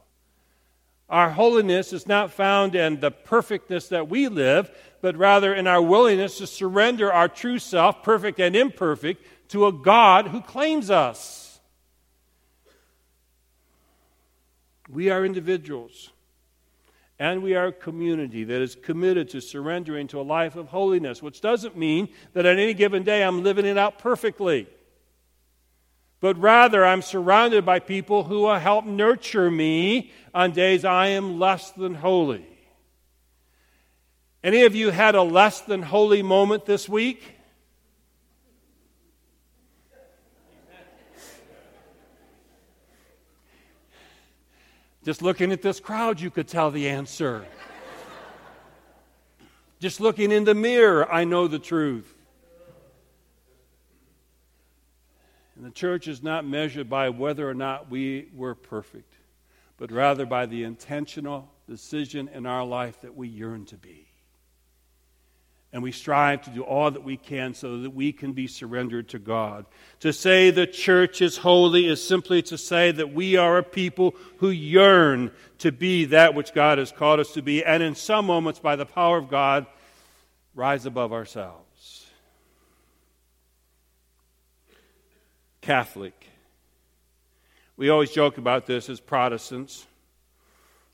Our 1.10 1.32
holiness 1.32 1.92
is 1.92 2.08
not 2.08 2.32
found 2.32 2.74
in 2.74 3.02
the 3.02 3.12
perfectness 3.12 3.90
that 3.90 4.08
we 4.08 4.30
live, 4.30 4.72
but 5.04 5.18
rather 5.18 5.54
in 5.54 5.68
our 5.68 5.82
willingness 5.82 6.38
to 6.38 6.48
surrender 6.48 7.12
our 7.12 7.28
true 7.28 7.60
self, 7.60 8.02
perfect 8.04 8.40
and 8.40 8.56
imperfect, 8.56 9.22
to 9.50 9.68
a 9.68 9.74
God 9.74 10.30
who 10.30 10.40
claims 10.40 10.90
us. 10.90 11.60
We 14.88 15.10
are 15.10 15.26
individuals 15.26 16.12
and 17.20 17.44
we 17.44 17.54
are 17.54 17.66
a 17.66 17.74
community 17.74 18.46
that 18.46 18.62
is 18.62 18.76
committed 18.76 19.28
to 19.32 19.42
surrendering 19.42 20.08
to 20.08 20.22
a 20.22 20.24
life 20.24 20.56
of 20.56 20.70
holiness, 20.70 21.22
which 21.22 21.42
doesn't 21.42 21.78
mean 21.78 22.08
that 22.32 22.46
on 22.46 22.58
any 22.58 22.74
given 22.74 23.04
day 23.04 23.26
I'm 23.26 23.44
living 23.44 23.66
it 23.66 23.78
out 23.78 24.00
perfectly. 24.00 24.70
But 26.22 26.40
rather, 26.40 26.86
I'm 26.86 27.02
surrounded 27.02 27.66
by 27.66 27.80
people 27.80 28.24
who 28.24 28.44
will 28.44 28.58
help 28.58 28.86
nurture 28.86 29.52
me 29.52 30.14
on 30.34 30.52
days 30.52 30.86
I 30.86 31.08
am 31.08 31.40
less 31.40 31.72
than 31.72 31.96
holy. 31.96 32.53
Any 34.44 34.64
of 34.64 34.76
you 34.76 34.90
had 34.90 35.16
a 35.16 35.24
less 35.24 35.62
than 35.62 35.82
holy 35.82 36.22
moment 36.22 36.66
this 36.66 36.90
week? 36.90 37.38
Just 45.06 45.22
looking 45.22 45.54
at 45.54 45.62
this 45.62 45.80
crowd, 45.80 46.20
you 46.20 46.30
could 46.30 46.50
tell 46.50 46.72
the 46.72 46.90
answer. 46.90 47.46
Just 49.80 50.02
looking 50.02 50.32
in 50.32 50.44
the 50.44 50.54
mirror, 50.54 51.10
I 51.12 51.24
know 51.24 51.48
the 51.48 51.60
truth. 51.60 52.14
And 55.56 55.66
the 55.66 55.72
church 55.72 56.08
is 56.10 56.22
not 56.22 56.46
measured 56.46 56.90
by 56.90 57.10
whether 57.10 57.50
or 57.50 57.54
not 57.54 57.90
we 57.90 58.30
were 58.34 58.56
perfect, 58.56 59.14
but 59.78 59.90
rather 59.92 60.26
by 60.26 60.46
the 60.46 60.64
intentional 60.64 61.50
decision 61.68 62.30
in 62.34 62.46
our 62.46 62.66
life 62.66 63.00
that 63.02 63.16
we 63.16 63.30
yearn 63.30 63.66
to 63.66 63.78
be 63.78 64.13
and 65.74 65.82
we 65.82 65.92
strive 65.92 66.44
to 66.44 66.52
do 66.52 66.62
all 66.62 66.92
that 66.92 67.04
we 67.04 67.18
can 67.18 67.56
so 67.56 67.80
that 67.80 67.90
we 67.90 68.14
can 68.14 68.32
be 68.32 68.46
surrendered 68.46 69.10
to 69.10 69.18
God. 69.18 69.66
To 70.02 70.14
say 70.14 70.52
the 70.52 70.68
church 70.68 71.20
is 71.20 71.38
holy 71.38 71.88
is 71.88 72.08
simply 72.08 72.44
to 72.44 72.60
say 72.60 72.92
that 72.92 73.12
we 73.12 73.38
are 73.38 73.58
a 73.58 73.64
people 73.64 74.16
who 74.38 74.52
yearn 74.52 75.32
to 75.58 75.72
be 75.72 76.06
that 76.06 76.36
which 76.36 76.54
God 76.54 76.78
has 76.78 76.92
called 76.92 77.20
us 77.20 77.34
to 77.34 77.42
be, 77.42 77.66
and 77.66 77.82
in 77.82 77.96
some 77.96 78.28
moments, 78.28 78.60
by 78.60 78.76
the 78.76 78.86
power 78.86 79.18
of 79.18 79.30
God, 79.30 79.66
rise 80.54 80.86
above 80.86 81.12
ourselves. 81.12 82.06
Catholic. 85.62 86.28
We 87.78 87.90
always 87.90 88.12
joke 88.12 88.38
about 88.38 88.68
this 88.68 88.90
as 88.90 89.00
Protestants. 89.00 89.88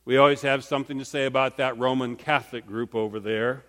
We 0.06 0.16
always 0.16 0.40
have 0.40 0.64
something 0.64 0.98
to 0.98 1.04
say 1.04 1.26
about 1.26 1.58
that 1.58 1.76
Roman 1.76 2.16
Catholic 2.16 2.66
group 2.66 2.94
over 2.94 3.20
there. 3.20 3.64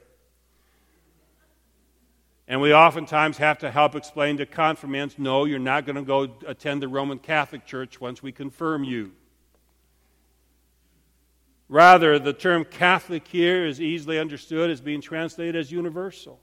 And 2.48 2.60
we 2.60 2.74
oftentimes 2.74 3.38
have 3.38 3.60
to 3.60 3.72
help 3.72 3.96
explain 3.96 4.38
to 4.38 4.46
confirmants 4.46 5.16
no, 5.18 5.46
you're 5.46 5.60
not 5.60 5.86
going 5.86 5.96
to 5.96 6.02
go 6.02 6.28
attend 6.46 6.82
the 6.82 6.88
Roman 6.88 7.20
Catholic 7.20 7.66
Church 7.66 8.02
once 8.02 8.22
we 8.22 8.32
confirm 8.32 8.84
you. 8.84 9.14
Rather, 11.70 12.20
the 12.20 12.34
term 12.34 12.66
Catholic 12.66 13.26
here 13.28 13.66
is 13.66 13.80
easily 13.80 14.20
understood 14.20 14.70
as 14.70 14.82
being 14.82 15.00
translated 15.00 15.56
as 15.56 15.72
universal. 15.72 16.40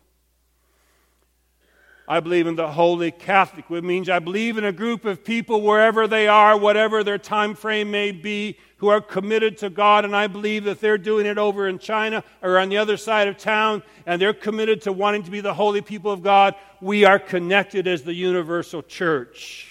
I 2.11 2.21
believe 2.21 2.47
in 2.47 2.57
the 2.57 2.73
Holy 2.73 3.11
Catholic, 3.11 3.69
which 3.69 3.85
means 3.85 4.09
I 4.09 4.19
believe 4.19 4.57
in 4.57 4.65
a 4.65 4.73
group 4.73 5.05
of 5.05 5.23
people 5.23 5.61
wherever 5.61 6.09
they 6.09 6.27
are, 6.27 6.57
whatever 6.57 7.05
their 7.05 7.19
time 7.19 7.55
frame 7.55 7.91
may 7.91 8.13
be, 8.13 8.57
who 8.79 8.89
are 8.89 9.03
committed 9.03 9.59
to 9.59 9.69
God. 9.69 10.07
And 10.07 10.17
I 10.17 10.27
believe 10.27 10.65
that 10.65 10.81
they're 10.81 10.97
doing 10.97 11.27
it 11.27 11.37
over 11.37 11.69
in 11.69 11.79
China 11.79 12.25
or 12.41 12.59
on 12.59 12.71
the 12.71 12.79
other 12.79 12.97
side 12.97 13.29
of 13.29 13.37
town, 13.37 13.83
and 14.07 14.23
they're 14.23 14.33
committed 14.33 14.81
to 14.83 14.93
wanting 14.93 15.25
to 15.25 15.31
be 15.31 15.43
the 15.43 15.53
holy 15.53 15.83
people 15.83 16.11
of 16.11 16.23
God. 16.23 16.55
We 16.81 17.05
are 17.05 17.19
connected 17.19 17.87
as 17.87 18.05
the 18.05 18.15
universal 18.15 18.83
church. 18.83 19.67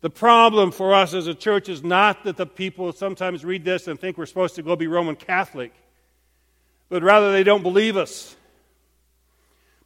The 0.00 0.10
problem 0.10 0.70
for 0.70 0.94
us 0.94 1.12
as 1.12 1.26
a 1.26 1.34
church 1.34 1.68
is 1.68 1.82
not 1.82 2.22
that 2.22 2.36
the 2.36 2.46
people 2.46 2.92
sometimes 2.92 3.44
read 3.44 3.64
this 3.64 3.88
and 3.88 3.98
think 3.98 4.16
we're 4.16 4.26
supposed 4.26 4.54
to 4.54 4.62
go 4.62 4.76
be 4.76 4.86
Roman 4.86 5.16
Catholic, 5.16 5.72
but 6.88 7.02
rather 7.02 7.32
they 7.32 7.42
don't 7.42 7.64
believe 7.64 7.96
us. 7.96 8.36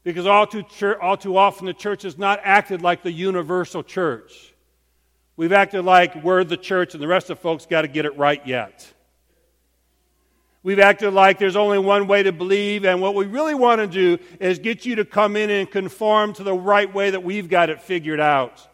Because 0.07 0.25
all 0.25 0.47
too, 0.47 0.65
all 1.03 1.17
too 1.17 1.37
often 1.37 1.67
the 1.67 1.75
church 1.75 2.03
has 2.03 2.17
not 2.17 2.39
acted 2.45 2.81
like 2.81 3.03
the 3.03 3.11
universal 3.11 3.83
church. 3.83 4.55
We've 5.37 5.51
acted 5.51 5.85
like 5.85 6.23
we're 6.23 6.45
the 6.45 6.57
church 6.57 6.95
and 6.95 7.03
the 7.03 7.09
rest 7.09 7.29
of 7.29 7.41
folks 7.41 7.67
got 7.67 7.83
to 7.83 7.89
get 7.89 8.05
it 8.05 8.17
right 8.17 8.41
yet. 8.47 8.87
We've 10.63 10.79
acted 10.79 11.11
like 11.11 11.41
there's 11.41 11.57
only 11.57 11.81
one 11.81 12.07
way 12.07 12.23
to 12.23 12.31
believe, 12.31 12.85
and 12.85 13.03
what 13.03 13.17
we 13.17 13.27
really 13.27 13.57
want 13.57 13.81
to 13.81 13.89
do 13.89 14.23
is 14.39 14.61
get 14.61 14.87
you 14.87 14.95
to 14.95 15.05
come 15.05 15.35
in 15.35 15.51
and 15.51 15.69
conform 15.69 16.35
to 16.35 16.45
the 16.45 16.55
right 16.55 16.93
way 16.95 17.11
that 17.11 17.25
we've 17.25 17.49
got 17.49 17.69
it 17.69 17.83
figured 17.83 18.21
out. 18.21 18.65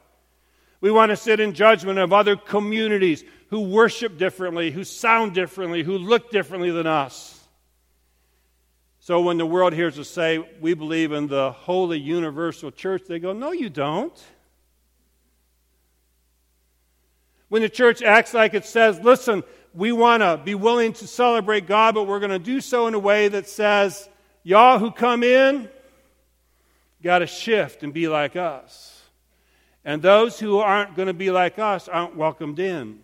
We 0.82 0.90
want 0.90 1.12
to 1.12 1.16
sit 1.16 1.40
in 1.40 1.54
judgment 1.54 1.98
of 1.98 2.12
other 2.12 2.36
communities 2.36 3.24
who 3.48 3.60
worship 3.62 4.18
differently, 4.18 4.70
who 4.70 4.84
sound 4.84 5.32
differently, 5.32 5.82
who 5.82 5.96
look 5.96 6.30
differently 6.30 6.70
than 6.70 6.86
us. 6.86 7.41
So 9.04 9.21
when 9.21 9.37
the 9.37 9.44
world 9.44 9.73
hears 9.73 9.99
us 9.99 10.09
say, 10.09 10.38
we 10.61 10.75
believe 10.75 11.11
in 11.11 11.26
the 11.26 11.50
holy 11.50 11.99
universal 11.99 12.71
church, 12.71 13.02
they 13.09 13.18
go, 13.18 13.32
no, 13.32 13.50
you 13.50 13.68
don't. 13.68 14.16
When 17.49 17.62
the 17.62 17.68
church 17.68 18.00
acts 18.00 18.32
like 18.32 18.54
it 18.54 18.64
says, 18.64 19.00
listen, 19.00 19.42
we 19.75 19.90
want 19.90 20.23
to 20.23 20.37
be 20.37 20.54
willing 20.54 20.92
to 20.92 21.09
celebrate 21.09 21.66
God, 21.66 21.97
but 21.97 22.04
we're 22.04 22.21
going 22.21 22.30
to 22.30 22.38
do 22.38 22.61
so 22.61 22.87
in 22.87 22.94
a 22.94 22.99
way 23.00 23.26
that 23.26 23.49
says, 23.49 24.09
y'all 24.44 24.78
who 24.78 24.92
come 24.92 25.25
in, 25.25 25.68
got 27.02 27.18
to 27.18 27.26
shift 27.26 27.82
and 27.82 27.92
be 27.92 28.06
like 28.06 28.37
us. 28.37 29.02
And 29.85 30.00
those 30.00 30.38
who 30.38 30.61
aren't 30.61 30.94
going 30.94 31.09
to 31.09 31.12
be 31.12 31.32
like 31.32 31.59
us 31.59 31.88
aren't 31.88 32.14
welcomed 32.14 32.61
in. 32.61 33.00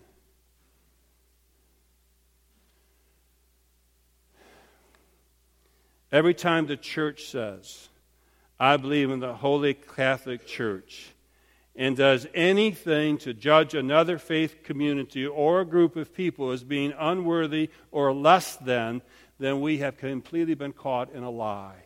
Every 6.11 6.35
time 6.35 6.67
the 6.67 6.77
church 6.77 7.27
says, 7.27 7.89
I 8.59 8.77
believe 8.77 9.11
in 9.11 9.21
the 9.21 9.35
Holy 9.35 9.75
Catholic 9.75 10.47
Church, 10.47 11.11
and 11.77 11.97
does 11.97 12.27
anything 12.35 13.19
to 13.19 13.33
judge 13.35 13.75
another 13.75 14.19
faith 14.19 14.65
community 14.65 15.27
or 15.27 15.61
a 15.61 15.67
group 15.67 15.97
of 15.97 16.15
people 16.15 16.51
as 16.51 16.65
being 16.65 16.93
unworthy 16.99 17.71
or 17.93 18.13
less 18.13 18.57
than, 18.57 19.03
then 19.39 19.61
we 19.61 19.79
have 19.79 19.97
completely 19.97 20.55
been 20.55 20.73
caught 20.73 21.13
in 21.13 21.23
a 21.23 21.31
lie. 21.31 21.85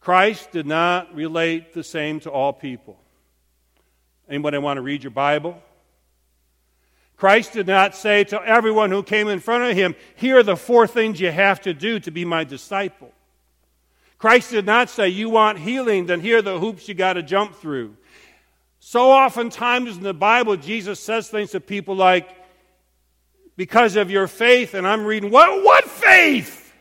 Christ 0.00 0.50
did 0.50 0.66
not 0.66 1.14
relate 1.14 1.74
the 1.74 1.84
same 1.84 2.20
to 2.20 2.30
all 2.30 2.52
people. 2.52 2.98
Anybody 4.28 4.58
want 4.58 4.78
to 4.78 4.82
read 4.82 5.04
your 5.04 5.10
Bible? 5.10 5.62
Christ 7.20 7.52
did 7.52 7.66
not 7.66 7.94
say 7.94 8.24
to 8.24 8.42
everyone 8.42 8.90
who 8.90 9.02
came 9.02 9.28
in 9.28 9.40
front 9.40 9.64
of 9.64 9.76
him, 9.76 9.94
Here 10.16 10.38
are 10.38 10.42
the 10.42 10.56
four 10.56 10.86
things 10.86 11.20
you 11.20 11.30
have 11.30 11.60
to 11.60 11.74
do 11.74 12.00
to 12.00 12.10
be 12.10 12.24
my 12.24 12.44
disciple. 12.44 13.12
Christ 14.16 14.52
did 14.52 14.64
not 14.64 14.88
say, 14.88 15.10
You 15.10 15.28
want 15.28 15.58
healing, 15.58 16.06
then 16.06 16.20
here 16.20 16.38
are 16.38 16.42
the 16.42 16.58
hoops 16.58 16.88
you 16.88 16.94
got 16.94 17.12
to 17.12 17.22
jump 17.22 17.56
through. 17.56 17.94
So 18.78 19.12
oftentimes 19.12 19.98
in 19.98 20.02
the 20.02 20.14
Bible, 20.14 20.56
Jesus 20.56 20.98
says 20.98 21.28
things 21.28 21.50
to 21.50 21.60
people 21.60 21.94
like, 21.94 22.26
Because 23.54 23.96
of 23.96 24.10
your 24.10 24.26
faith, 24.26 24.72
and 24.72 24.88
I'm 24.88 25.04
reading, 25.04 25.30
What, 25.30 25.62
what 25.62 25.84
faith? 25.84 26.72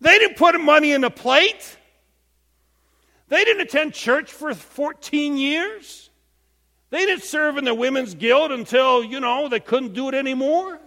They 0.00 0.20
didn't 0.20 0.36
put 0.36 0.60
money 0.60 0.92
in 0.92 1.02
a 1.02 1.10
plate. 1.10 1.78
They 3.26 3.42
didn't 3.42 3.62
attend 3.62 3.94
church 3.94 4.32
for 4.32 4.54
14 4.54 5.36
years. 5.36 6.10
They 6.92 7.06
didn't 7.06 7.24
serve 7.24 7.56
in 7.56 7.64
the 7.64 7.74
women's 7.74 8.14
guild 8.14 8.52
until, 8.52 9.02
you 9.02 9.18
know, 9.18 9.48
they 9.48 9.60
couldn't 9.60 9.94
do 9.94 10.08
it 10.08 10.14
anymore. 10.14 10.78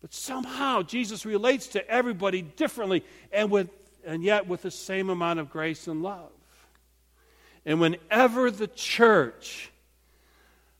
But 0.00 0.14
somehow 0.14 0.82
Jesus 0.82 1.26
relates 1.26 1.66
to 1.68 1.84
everybody 1.90 2.42
differently 2.42 3.04
and, 3.32 3.50
with, 3.50 3.70
and 4.06 4.22
yet 4.22 4.46
with 4.46 4.62
the 4.62 4.70
same 4.70 5.10
amount 5.10 5.40
of 5.40 5.50
grace 5.50 5.88
and 5.88 6.00
love. 6.00 6.30
And 7.66 7.80
whenever 7.80 8.52
the 8.52 8.68
church 8.68 9.72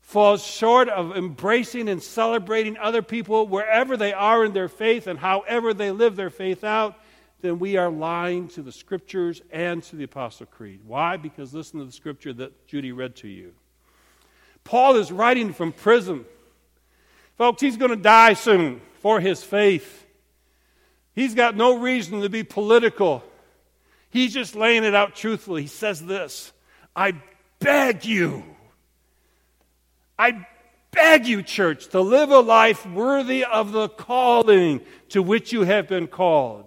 falls 0.01 0.47
short 0.47 0.89
of 0.89 1.17
embracing 1.17 1.89
and 1.89 2.01
celebrating 2.01 2.77
other 2.77 3.03
people 3.03 3.49
wherever 3.49 3.97
they 3.97 4.13
are 4.13 4.45
in 4.45 4.53
their 4.53 4.69
faith 4.69 5.09
and 5.09 5.19
however 5.19 5.75
they 5.75 5.91
live 5.91 6.15
their 6.15 6.31
faith 6.31 6.63
out, 6.63 6.95
then 7.41 7.59
we 7.59 7.77
are 7.77 7.91
lying 7.91 8.47
to 8.47 8.63
the 8.63 8.71
scriptures 8.71 9.43
and 9.51 9.83
to 9.83 9.97
the 9.97 10.05
Apostle 10.05 10.47
Creed. 10.47 10.83
Why? 10.87 11.17
Because 11.17 11.53
listen 11.53 11.81
to 11.81 11.85
the 11.85 11.91
scripture 11.91 12.33
that 12.35 12.69
Judy 12.69 12.93
read 12.93 13.17
to 13.17 13.29
you. 13.29 13.55
Paul 14.65 14.97
is 14.97 15.13
writing 15.13 15.53
from 15.53 15.73
prison. 15.73 16.25
Folks, 17.37 17.61
he's 17.61 17.77
going 17.77 17.91
to 17.91 17.97
die 17.97 18.35
soon 18.35 18.81
for 19.01 19.21
his 19.21 19.43
faith. 19.43 20.07
He's 21.15 21.35
got 21.35 21.57
no 21.57 21.79
reason 21.79 22.23
to 22.23 22.29
be 22.29 22.43
political. 22.43 23.23
He's 24.11 24.33
just 24.33 24.55
laying 24.55 24.85
it 24.85 24.95
out 24.95 25.15
truthfully. 25.15 25.63
He 25.63 25.69
says 25.69 26.05
this 26.05 26.53
I 26.95 27.15
beg 27.59 28.05
you, 28.05 28.45
I 30.19 30.47
beg 30.91 31.27
you, 31.27 31.43
church, 31.43 31.89
to 31.89 32.01
live 32.01 32.31
a 32.31 32.41
life 32.41 32.87
worthy 32.87 33.45
of 33.45 33.73
the 33.73 33.89
calling 33.89 34.81
to 35.11 35.23
which 35.23 35.53
you 35.53 35.63
have 35.63 35.89
been 35.89 36.07
called. 36.07 36.67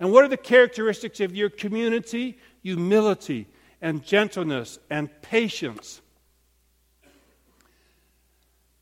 And 0.00 0.12
what 0.12 0.24
are 0.24 0.28
the 0.28 0.36
characteristics 0.36 1.20
of 1.20 1.34
your 1.34 1.50
community? 1.50 2.38
Humility 2.62 3.46
and 3.80 4.04
gentleness 4.04 4.78
and 4.90 5.08
patience 5.22 6.00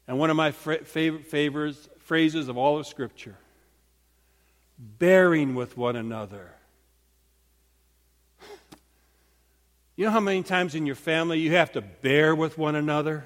and 0.09 0.19
one 0.19 0.31
of 0.31 0.37
my 0.37 0.51
favorite 0.51 1.27
favors, 1.27 1.89
phrases 1.99 2.49
of 2.49 2.57
all 2.57 2.79
of 2.79 2.87
Scripture 2.87 3.37
bearing 4.79 5.55
with 5.55 5.77
one 5.77 5.97
another. 5.97 6.53
You 9.97 10.05
know 10.05 10.11
how 10.11 10.21
many 10.21 10.43
times 10.43 10.75
in 10.75 10.85
your 10.85 10.95
family 10.95 11.41
you 11.41 11.53
have 11.53 11.73
to 11.73 11.81
bear 11.81 12.35
with 12.35 12.59
one 12.59 12.75
another? 12.75 13.25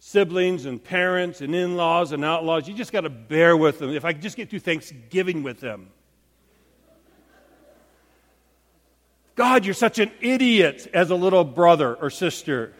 Siblings 0.00 0.64
and 0.64 0.82
parents 0.82 1.40
and 1.40 1.54
in 1.54 1.76
laws 1.76 2.10
and 2.10 2.24
outlaws, 2.24 2.66
you 2.66 2.74
just 2.74 2.92
got 2.92 3.02
to 3.02 3.10
bear 3.10 3.56
with 3.56 3.78
them. 3.78 3.90
If 3.90 4.04
I 4.04 4.12
just 4.12 4.36
get 4.36 4.50
through 4.50 4.60
Thanksgiving 4.60 5.44
with 5.44 5.60
them. 5.60 5.90
God, 9.36 9.64
you're 9.64 9.74
such 9.74 9.98
an 10.00 10.10
idiot 10.20 10.88
as 10.92 11.10
a 11.10 11.14
little 11.14 11.44
brother 11.44 11.94
or 11.94 12.10
sister 12.10 12.72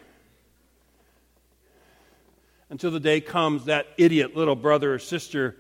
until 2.75 2.91
the 2.91 2.99
day 2.99 3.21
comes 3.21 3.67
that 3.67 3.87
idiot 3.97 4.35
little 4.35 4.57
brother 4.57 4.95
or 4.95 4.99
sister 4.99 5.55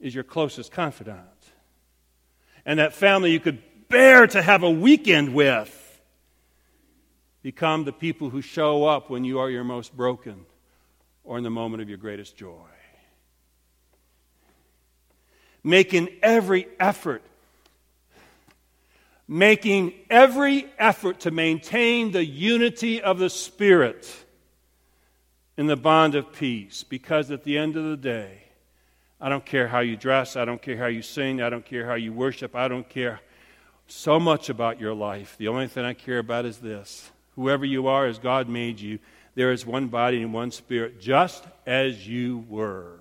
is 0.00 0.14
your 0.14 0.24
closest 0.24 0.72
confidant. 0.72 1.20
And 2.64 2.78
that 2.78 2.94
family 2.94 3.32
you 3.32 3.38
could 3.38 3.62
bear 3.90 4.26
to 4.28 4.40
have 4.40 4.62
a 4.62 4.70
weekend 4.70 5.34
with 5.34 6.00
become 7.42 7.84
the 7.84 7.92
people 7.92 8.30
who 8.30 8.40
show 8.40 8.86
up 8.86 9.10
when 9.10 9.24
you 9.24 9.40
are 9.40 9.50
your 9.50 9.62
most 9.62 9.94
broken 9.94 10.46
or 11.22 11.36
in 11.36 11.44
the 11.44 11.50
moment 11.50 11.82
of 11.82 11.90
your 11.90 11.98
greatest 11.98 12.34
joy. 12.34 12.56
Making 15.62 16.08
every 16.22 16.66
effort, 16.80 17.20
making 19.28 19.92
every 20.08 20.64
effort 20.78 21.20
to 21.20 21.30
maintain 21.30 22.12
the 22.12 22.24
unity 22.24 23.02
of 23.02 23.18
the 23.18 23.28
Spirit 23.28 24.23
in 25.56 25.66
the 25.66 25.76
bond 25.76 26.14
of 26.14 26.32
peace 26.32 26.82
because 26.82 27.30
at 27.30 27.44
the 27.44 27.56
end 27.56 27.76
of 27.76 27.84
the 27.84 27.96
day, 27.96 28.42
I 29.20 29.28
don't 29.28 29.44
care 29.44 29.68
how 29.68 29.80
you 29.80 29.96
dress, 29.96 30.36
I 30.36 30.44
don't 30.44 30.60
care 30.60 30.76
how 30.76 30.86
you 30.86 31.02
sing, 31.02 31.40
I 31.40 31.48
don't 31.48 31.64
care 31.64 31.86
how 31.86 31.94
you 31.94 32.12
worship, 32.12 32.54
I 32.54 32.68
don't 32.68 32.88
care 32.88 33.20
so 33.86 34.18
much 34.18 34.48
about 34.48 34.80
your 34.80 34.94
life. 34.94 35.36
The 35.38 35.48
only 35.48 35.68
thing 35.68 35.84
I 35.84 35.94
care 35.94 36.18
about 36.18 36.44
is 36.44 36.58
this 36.58 37.10
whoever 37.36 37.64
you 37.64 37.86
are, 37.86 38.06
as 38.06 38.18
God 38.18 38.48
made 38.48 38.80
you, 38.80 38.98
there 39.34 39.52
is 39.52 39.66
one 39.66 39.88
body 39.88 40.22
and 40.22 40.32
one 40.32 40.50
spirit, 40.50 41.00
just 41.00 41.44
as 41.66 42.06
you 42.06 42.44
were. 42.48 43.00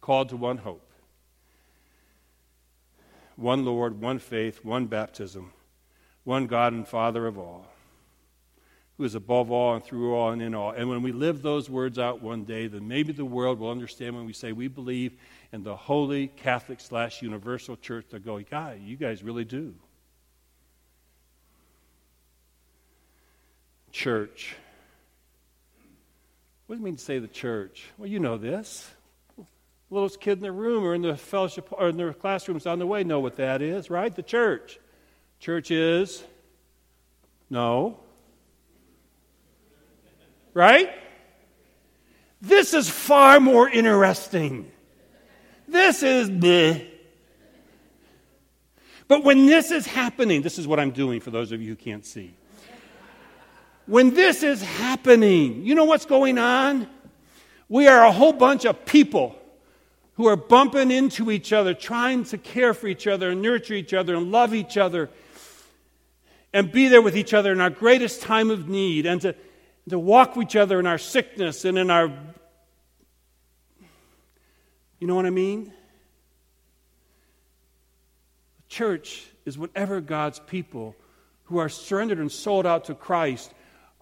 Called 0.00 0.30
to 0.30 0.36
one 0.36 0.58
hope, 0.58 0.90
one 3.36 3.64
Lord, 3.64 4.00
one 4.00 4.18
faith, 4.18 4.64
one 4.64 4.86
baptism, 4.86 5.52
one 6.24 6.46
God 6.46 6.72
and 6.72 6.88
Father 6.88 7.26
of 7.26 7.38
all 7.38 7.66
who 8.98 9.04
is 9.04 9.14
above 9.14 9.50
all 9.52 9.76
and 9.76 9.84
through 9.84 10.12
all 10.12 10.32
and 10.32 10.42
in 10.42 10.56
all. 10.56 10.72
And 10.72 10.88
when 10.88 11.02
we 11.02 11.12
live 11.12 11.40
those 11.40 11.70
words 11.70 12.00
out 12.00 12.20
one 12.20 12.42
day, 12.42 12.66
then 12.66 12.88
maybe 12.88 13.12
the 13.12 13.24
world 13.24 13.60
will 13.60 13.70
understand 13.70 14.16
when 14.16 14.26
we 14.26 14.32
say 14.32 14.50
we 14.50 14.66
believe 14.66 15.16
in 15.52 15.62
the 15.62 15.76
holy 15.76 16.26
Catholic 16.26 16.80
slash 16.80 17.22
universal 17.22 17.76
church. 17.76 18.06
They'll 18.10 18.20
go, 18.20 18.40
God, 18.42 18.80
you 18.82 18.96
guys 18.96 19.22
really 19.22 19.44
do. 19.44 19.76
Church. 23.92 24.56
What 26.66 26.74
does 26.74 26.82
it 26.82 26.84
mean 26.84 26.96
to 26.96 27.02
say 27.02 27.20
the 27.20 27.28
church? 27.28 27.84
Well, 27.98 28.08
you 28.08 28.18
know 28.18 28.36
this. 28.36 28.90
The 29.36 29.44
littlest 29.94 30.20
kid 30.20 30.38
in 30.38 30.42
the 30.42 30.52
room 30.52 30.84
or 30.84 30.94
in 30.94 31.02
the 31.02 31.16
fellowship 31.16 31.68
or 31.70 31.88
in 31.88 31.96
their 31.96 32.12
classrooms 32.12 32.66
on 32.66 32.80
the 32.80 32.86
way 32.86 33.04
know 33.04 33.20
what 33.20 33.36
that 33.36 33.62
is, 33.62 33.90
right? 33.90 34.14
The 34.14 34.24
church. 34.24 34.80
Church 35.38 35.70
is 35.70 36.24
no 37.48 38.00
Right? 40.54 40.90
This 42.40 42.74
is 42.74 42.88
far 42.88 43.40
more 43.40 43.68
interesting. 43.68 44.70
This 45.66 46.02
is 46.02 46.30
bleh. 46.30 46.86
But 49.08 49.24
when 49.24 49.46
this 49.46 49.70
is 49.70 49.86
happening, 49.86 50.42
this 50.42 50.58
is 50.58 50.66
what 50.66 50.78
I'm 50.78 50.90
doing 50.90 51.20
for 51.20 51.30
those 51.30 51.50
of 51.52 51.62
you 51.62 51.68
who 51.68 51.76
can't 51.76 52.04
see. 52.04 52.34
When 53.86 54.14
this 54.14 54.42
is 54.42 54.62
happening, 54.62 55.64
you 55.64 55.74
know 55.74 55.84
what's 55.84 56.04
going 56.04 56.38
on? 56.38 56.86
We 57.70 57.88
are 57.88 58.04
a 58.04 58.12
whole 58.12 58.34
bunch 58.34 58.66
of 58.66 58.84
people 58.84 59.34
who 60.16 60.26
are 60.26 60.36
bumping 60.36 60.90
into 60.90 61.30
each 61.30 61.52
other, 61.52 61.72
trying 61.72 62.24
to 62.24 62.38
care 62.38 62.74
for 62.74 62.86
each 62.86 63.06
other 63.06 63.30
and 63.30 63.40
nurture 63.40 63.74
each 63.74 63.94
other 63.94 64.14
and 64.14 64.30
love 64.30 64.52
each 64.52 64.76
other 64.76 65.08
and 66.52 66.70
be 66.72 66.88
there 66.88 67.00
with 67.02 67.16
each 67.16 67.32
other 67.32 67.52
in 67.52 67.60
our 67.60 67.70
greatest 67.70 68.20
time 68.20 68.50
of 68.50 68.68
need 68.68 69.06
and 69.06 69.20
to 69.22 69.34
to 69.90 69.98
walk 69.98 70.36
with 70.36 70.48
each 70.48 70.56
other 70.56 70.78
in 70.80 70.86
our 70.86 70.98
sickness 70.98 71.64
and 71.64 71.78
in 71.78 71.90
our. 71.90 72.12
You 74.98 75.06
know 75.06 75.14
what 75.14 75.26
I 75.26 75.30
mean? 75.30 75.72
church 78.68 79.26
is 79.44 79.58
whenever 79.58 80.00
God's 80.00 80.38
people 80.38 80.94
who 81.44 81.58
are 81.58 81.68
surrendered 81.68 82.18
and 82.18 82.30
sold 82.30 82.66
out 82.66 82.84
to 82.84 82.94
Christ 82.94 83.52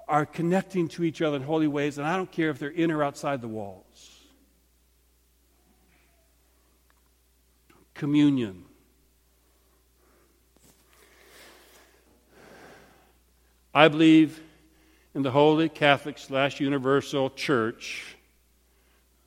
are 0.09 0.27
connecting 0.27 0.88
to 0.88 1.05
each 1.05 1.22
other 1.22 1.37
in 1.37 1.42
holy 1.42 1.66
ways, 1.66 1.99
and 1.99 2.07
I 2.07 2.16
don't 2.16 2.31
care 2.31 2.51
if 2.51 2.59
they're 2.59 2.68
in 2.68 2.90
or 2.90 3.03
outside 3.03 3.40
the 3.40 3.49
walls. 3.49 4.20
Communion. 7.94 8.64
I 13.75 13.88
believe 13.88 14.40
in 15.16 15.22
the 15.22 15.31
Holy 15.31 15.70
Catholic 15.70 16.18
slash 16.18 16.61
Universal 16.61 17.31
Church, 17.31 18.16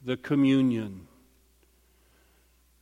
the 0.06 0.16
communion. 0.16 1.08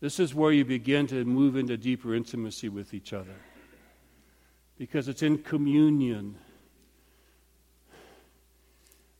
This 0.01 0.19
is 0.19 0.35
where 0.35 0.51
you 0.51 0.65
begin 0.65 1.07
to 1.07 1.23
move 1.23 1.55
into 1.55 1.77
deeper 1.77 2.13
intimacy 2.13 2.67
with 2.67 2.93
each 2.93 3.13
other. 3.13 3.37
Because 4.77 5.07
it's 5.07 5.23
in 5.23 5.37
communion 5.37 6.35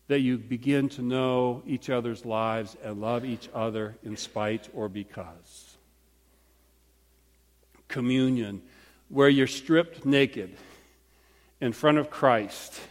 that 0.10 0.20
you 0.20 0.38
begin 0.38 0.90
to 0.90 1.02
know 1.02 1.64
each 1.66 1.90
other's 1.90 2.26
lives 2.26 2.76
and 2.84 3.00
love 3.00 3.24
each 3.24 3.48
other 3.54 3.96
in 4.04 4.18
spite 4.18 4.68
or 4.74 4.90
because. 4.90 5.78
Communion, 7.88 8.62
where 9.08 9.30
you're 9.30 9.48
stripped 9.48 10.06
naked 10.06 10.58
in 11.62 11.72
front 11.72 11.98
of 11.98 12.10
Christ, 12.10 12.82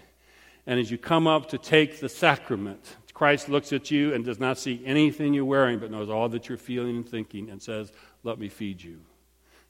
and 0.66 0.80
as 0.80 0.90
you 0.90 0.98
come 0.98 1.26
up 1.26 1.48
to 1.50 1.58
take 1.58 2.00
the 2.00 2.08
sacrament, 2.08 2.96
Christ 3.14 3.48
looks 3.48 3.72
at 3.72 3.90
you 3.90 4.12
and 4.12 4.24
does 4.24 4.40
not 4.40 4.58
see 4.58 4.82
anything 4.84 5.32
you're 5.32 5.44
wearing, 5.44 5.78
but 5.78 5.90
knows 5.90 6.10
all 6.10 6.28
that 6.30 6.48
you're 6.48 6.58
feeling 6.58 6.96
and 6.96 7.08
thinking, 7.08 7.48
and 7.48 7.62
says, 7.62 7.92
Let 8.24 8.38
me 8.38 8.48
feed 8.48 8.82
you. 8.82 9.00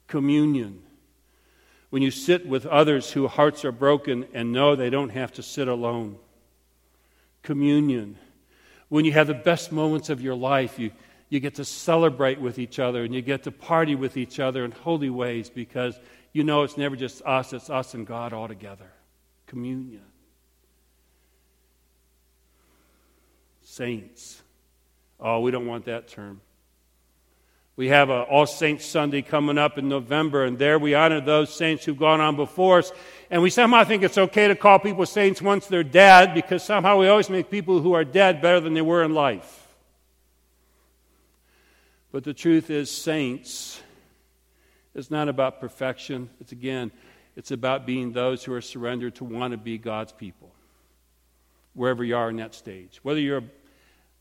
Communion. 0.08 0.82
When 1.90 2.02
you 2.02 2.10
sit 2.10 2.46
with 2.46 2.66
others 2.66 3.12
whose 3.12 3.30
hearts 3.30 3.64
are 3.64 3.72
broken 3.72 4.26
and 4.32 4.52
know 4.52 4.74
they 4.74 4.90
don't 4.90 5.10
have 5.10 5.32
to 5.34 5.42
sit 5.42 5.68
alone. 5.68 6.16
Communion. 7.42 8.18
When 8.88 9.04
you 9.04 9.12
have 9.12 9.28
the 9.28 9.34
best 9.34 9.70
moments 9.70 10.10
of 10.10 10.20
your 10.20 10.34
life, 10.34 10.78
you, 10.78 10.90
you 11.28 11.38
get 11.38 11.54
to 11.56 11.64
celebrate 11.64 12.40
with 12.40 12.58
each 12.58 12.78
other 12.78 13.04
and 13.04 13.14
you 13.14 13.22
get 13.22 13.44
to 13.44 13.52
party 13.52 13.94
with 13.94 14.16
each 14.16 14.40
other 14.40 14.64
in 14.64 14.72
holy 14.72 15.10
ways 15.10 15.48
because 15.48 15.98
you 16.32 16.42
know 16.42 16.64
it's 16.64 16.76
never 16.76 16.96
just 16.96 17.22
us, 17.22 17.52
it's 17.52 17.70
us 17.70 17.94
and 17.94 18.06
God 18.06 18.32
all 18.32 18.48
together. 18.48 18.90
Communion. 19.46 20.02
Saints. 23.76 24.42
Oh, 25.20 25.40
we 25.40 25.50
don't 25.50 25.66
want 25.66 25.84
that 25.84 26.08
term. 26.08 26.40
We 27.76 27.88
have 27.88 28.08
a 28.08 28.22
All 28.22 28.46
Saints 28.46 28.86
Sunday 28.86 29.20
coming 29.20 29.58
up 29.58 29.76
in 29.76 29.86
November, 29.86 30.44
and 30.44 30.58
there 30.58 30.78
we 30.78 30.94
honor 30.94 31.20
those 31.20 31.54
saints 31.54 31.84
who've 31.84 31.98
gone 31.98 32.22
on 32.22 32.36
before 32.36 32.78
us. 32.78 32.90
And 33.30 33.42
we 33.42 33.50
somehow 33.50 33.84
think 33.84 34.02
it's 34.02 34.16
okay 34.16 34.48
to 34.48 34.56
call 34.56 34.78
people 34.78 35.04
saints 35.04 35.42
once 35.42 35.66
they're 35.66 35.84
dead 35.84 36.32
because 36.32 36.62
somehow 36.62 36.96
we 36.96 37.08
always 37.08 37.28
make 37.28 37.50
people 37.50 37.82
who 37.82 37.92
are 37.92 38.04
dead 38.04 38.40
better 38.40 38.60
than 38.60 38.72
they 38.72 38.80
were 38.80 39.04
in 39.04 39.12
life. 39.12 39.68
But 42.12 42.24
the 42.24 42.32
truth 42.32 42.70
is, 42.70 42.90
saints 42.90 43.78
is 44.94 45.10
not 45.10 45.28
about 45.28 45.60
perfection. 45.60 46.30
It's 46.40 46.52
again, 46.52 46.92
it's 47.36 47.50
about 47.50 47.84
being 47.84 48.12
those 48.12 48.42
who 48.42 48.54
are 48.54 48.62
surrendered 48.62 49.16
to 49.16 49.24
want 49.24 49.50
to 49.50 49.58
be 49.58 49.76
God's 49.76 50.12
people, 50.12 50.50
wherever 51.74 52.02
you 52.02 52.16
are 52.16 52.30
in 52.30 52.36
that 52.36 52.54
stage. 52.54 53.00
Whether 53.02 53.20
you're 53.20 53.44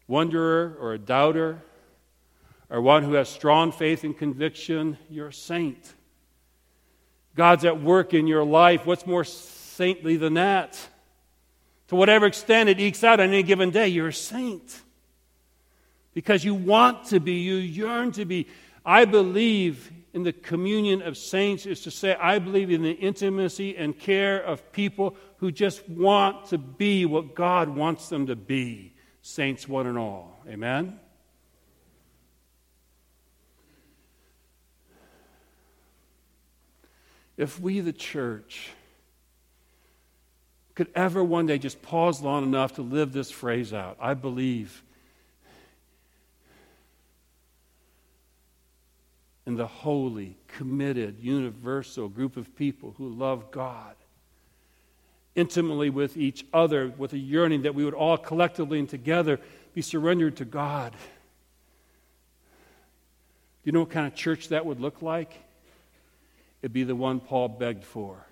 wanderer 0.08 0.78
or 0.80 0.94
a 0.94 1.00
doubter, 1.00 1.62
or 2.70 2.82
one 2.82 3.04
who 3.04 3.14
has 3.14 3.30
strong 3.30 3.72
faith 3.72 4.04
and 4.04 4.18
conviction, 4.18 4.98
you're 5.10 5.28
a 5.28 5.34
saint. 5.34 5.94
God's 7.36 7.66
at 7.66 7.82
work 7.82 8.14
in 8.14 8.28
your 8.28 8.44
life. 8.44 8.86
What's 8.86 9.06
more 9.06 9.24
saintly 9.24 10.18
than 10.18 10.36
that? 10.36 10.80
To 11.90 11.96
whatever 11.96 12.26
extent 12.26 12.70
it 12.70 12.80
ekes 12.80 13.04
out 13.04 13.20
on 13.20 13.30
any 13.30 13.44
given 13.44 13.70
day, 13.70 13.90
you're 13.90 14.08
a 14.08 14.14
saint 14.14 14.82
because 16.14 16.44
you 16.44 16.56
want 16.56 17.08
to 17.08 17.20
be, 17.20 17.34
you 17.34 17.56
yearn 17.56 18.12
to 18.14 18.26
be. 18.26 18.48
I 18.84 19.06
believe 19.06 19.92
in 20.14 20.24
the 20.24 20.34
communion 20.34 21.02
of 21.02 21.18
saints 21.18 21.66
is 21.66 21.82
to 21.82 21.92
say, 21.92 22.16
I 22.16 22.40
believe 22.40 22.72
in 22.72 22.82
the 22.82 22.94
intimacy 22.94 23.76
and 23.76 24.00
care 24.00 24.42
of 24.42 24.72
people 24.72 25.16
who 25.38 25.52
just 25.52 25.88
want 25.90 26.46
to 26.48 26.58
be 26.58 27.06
what 27.06 27.36
God 27.36 27.70
wants 27.70 28.08
them 28.08 28.28
to 28.28 28.36
be, 28.36 28.95
saints 29.26 29.68
one 29.68 29.88
and 29.88 29.98
all. 29.98 30.40
Amen? 30.48 31.00
If 37.36 37.60
we, 37.60 37.80
the 37.80 37.92
church, 37.92 38.70
could 40.76 40.90
ever 40.94 41.24
one 41.24 41.48
day 41.48 41.58
just 41.58 41.82
pause 41.82 42.22
long 42.22 42.44
enough 42.44 42.76
to 42.76 42.84
live 42.84 43.14
this 43.14 43.32
phrase 43.32 43.74
out, 43.74 43.98
I 44.00 44.14
believe 44.14 44.84
in 49.48 49.56
the 49.56 49.66
holy, 49.66 50.38
committed, 50.48 51.18
universal 51.20 52.10
group 52.10 52.38
of 52.38 52.56
people 52.56 52.94
who 53.00 53.10
love 53.10 53.50
God 53.50 53.95
intimately 55.36 55.90
with 55.90 56.18
each 56.18 56.46
other, 56.54 56.92
with 56.98 57.14
a 57.14 57.18
yearning 57.18 57.64
that 57.64 57.76
we 57.76 57.86
would 57.86 57.94
all 57.94 58.18
collectively 58.18 58.80
and 58.80 58.90
together 58.90 59.40
be 59.74 59.82
surrendered 59.82 60.38
to 60.38 60.46
God. 60.46 60.92
Do 60.92 60.98
you 63.66 63.72
know 63.72 63.82
what 63.82 63.90
kind 63.90 64.08
of 64.08 64.16
church 64.16 64.50
that 64.50 64.66
would 64.66 64.80
look 64.80 65.02
like? 65.02 65.34
It'd 66.62 66.74
be 66.74 66.84
the 66.84 66.96
one 66.96 67.20
Paul 67.20 67.50
begged 67.50 67.84
for. 67.84 68.26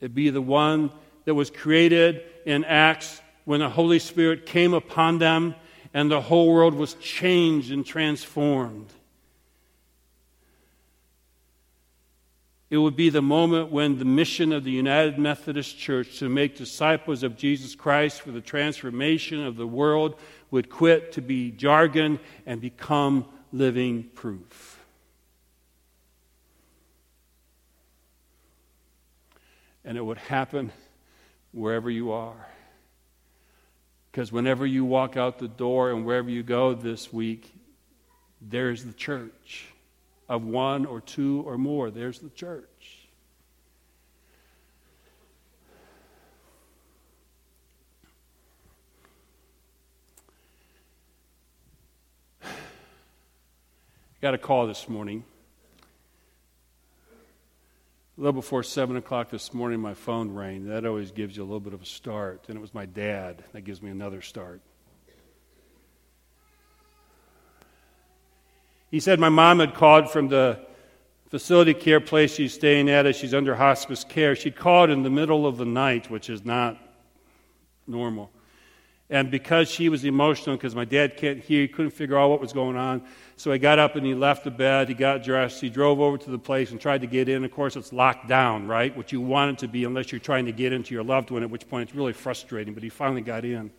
It'd 0.00 0.14
be 0.14 0.30
the 0.30 0.42
one 0.42 0.90
that 1.24 1.34
was 1.34 1.50
created 1.50 2.22
in 2.44 2.64
Acts 2.64 3.20
when 3.44 3.60
the 3.60 3.68
Holy 3.68 3.98
Spirit 3.98 4.46
came 4.46 4.74
upon 4.74 5.18
them 5.18 5.54
and 5.94 6.10
the 6.10 6.20
whole 6.20 6.52
world 6.52 6.74
was 6.74 6.94
changed 6.94 7.70
and 7.70 7.86
transformed. 7.86 8.88
It 12.72 12.78
would 12.78 12.96
be 12.96 13.10
the 13.10 13.20
moment 13.20 13.70
when 13.70 13.98
the 13.98 14.06
mission 14.06 14.50
of 14.50 14.64
the 14.64 14.70
United 14.70 15.18
Methodist 15.18 15.76
Church 15.78 16.20
to 16.20 16.30
make 16.30 16.56
disciples 16.56 17.22
of 17.22 17.36
Jesus 17.36 17.74
Christ 17.74 18.22
for 18.22 18.30
the 18.30 18.40
transformation 18.40 19.44
of 19.44 19.56
the 19.56 19.66
world 19.66 20.18
would 20.50 20.70
quit 20.70 21.12
to 21.12 21.20
be 21.20 21.50
jargon 21.50 22.18
and 22.46 22.62
become 22.62 23.26
living 23.52 24.04
proof. 24.14 24.82
And 29.84 29.98
it 29.98 30.02
would 30.02 30.16
happen 30.16 30.72
wherever 31.52 31.90
you 31.90 32.12
are. 32.12 32.48
Because 34.10 34.32
whenever 34.32 34.64
you 34.64 34.86
walk 34.86 35.18
out 35.18 35.38
the 35.38 35.46
door 35.46 35.90
and 35.90 36.06
wherever 36.06 36.30
you 36.30 36.42
go 36.42 36.72
this 36.72 37.12
week, 37.12 37.52
there's 38.40 38.82
the 38.82 38.94
church 38.94 39.66
of 40.32 40.42
one 40.44 40.86
or 40.86 41.00
two 41.02 41.42
or 41.44 41.58
more. 41.58 41.90
There's 41.90 42.18
the 42.20 42.30
church. 42.30 43.06
Got 54.22 54.32
a 54.32 54.38
call 54.38 54.66
this 54.66 54.88
morning. 54.88 55.22
A 58.16 58.20
little 58.22 58.32
before 58.32 58.62
7 58.62 58.96
o'clock 58.96 59.28
this 59.28 59.52
morning, 59.52 59.80
my 59.80 59.92
phone 59.92 60.32
rang. 60.32 60.68
That 60.68 60.86
always 60.86 61.10
gives 61.10 61.36
you 61.36 61.42
a 61.42 61.44
little 61.44 61.60
bit 61.60 61.74
of 61.74 61.82
a 61.82 61.86
start. 61.86 62.46
And 62.48 62.56
it 62.56 62.60
was 62.60 62.72
my 62.72 62.86
dad. 62.86 63.44
That 63.52 63.66
gives 63.66 63.82
me 63.82 63.90
another 63.90 64.22
start. 64.22 64.62
He 68.92 69.00
said 69.00 69.18
my 69.18 69.30
mom 69.30 69.60
had 69.60 69.74
called 69.74 70.10
from 70.10 70.28
the 70.28 70.60
facility 71.30 71.72
care 71.72 71.98
place 71.98 72.34
she's 72.34 72.52
staying 72.52 72.90
at 72.90 73.06
as 73.06 73.16
she's 73.16 73.32
under 73.32 73.54
hospice 73.54 74.04
care. 74.04 74.36
She 74.36 74.50
called 74.50 74.90
in 74.90 75.02
the 75.02 75.08
middle 75.08 75.46
of 75.46 75.56
the 75.56 75.64
night, 75.64 76.10
which 76.10 76.28
is 76.28 76.44
not 76.44 76.76
normal. 77.86 78.30
And 79.08 79.30
because 79.30 79.70
she 79.70 79.88
was 79.88 80.04
emotional, 80.04 80.56
because 80.56 80.74
my 80.74 80.84
dad 80.84 81.16
can't 81.16 81.40
hear, 81.42 81.62
he 81.62 81.68
couldn't 81.68 81.92
figure 81.92 82.18
out 82.18 82.28
what 82.28 82.40
was 82.42 82.52
going 82.52 82.76
on. 82.76 83.02
So 83.36 83.50
he 83.50 83.58
got 83.58 83.78
up 83.78 83.96
and 83.96 84.04
he 84.04 84.14
left 84.14 84.44
the 84.44 84.50
bed, 84.50 84.90
he 84.90 84.94
got 84.94 85.22
dressed, 85.22 85.62
he 85.62 85.70
drove 85.70 85.98
over 85.98 86.18
to 86.18 86.30
the 86.30 86.38
place 86.38 86.70
and 86.70 86.78
tried 86.78 87.00
to 87.00 87.06
get 87.06 87.30
in. 87.30 87.46
Of 87.46 87.50
course, 87.50 87.76
it's 87.76 87.94
locked 87.94 88.28
down, 88.28 88.68
right? 88.68 88.94
Which 88.94 89.10
you 89.10 89.22
want 89.22 89.52
it 89.52 89.58
to 89.60 89.68
be, 89.68 89.84
unless 89.84 90.12
you're 90.12 90.18
trying 90.18 90.44
to 90.44 90.52
get 90.52 90.74
into 90.74 90.92
your 90.92 91.02
loved 91.02 91.30
one, 91.30 91.42
at 91.42 91.48
which 91.48 91.66
point 91.66 91.88
it's 91.88 91.96
really 91.96 92.12
frustrating. 92.12 92.74
But 92.74 92.82
he 92.82 92.90
finally 92.90 93.22
got 93.22 93.46
in. 93.46 93.70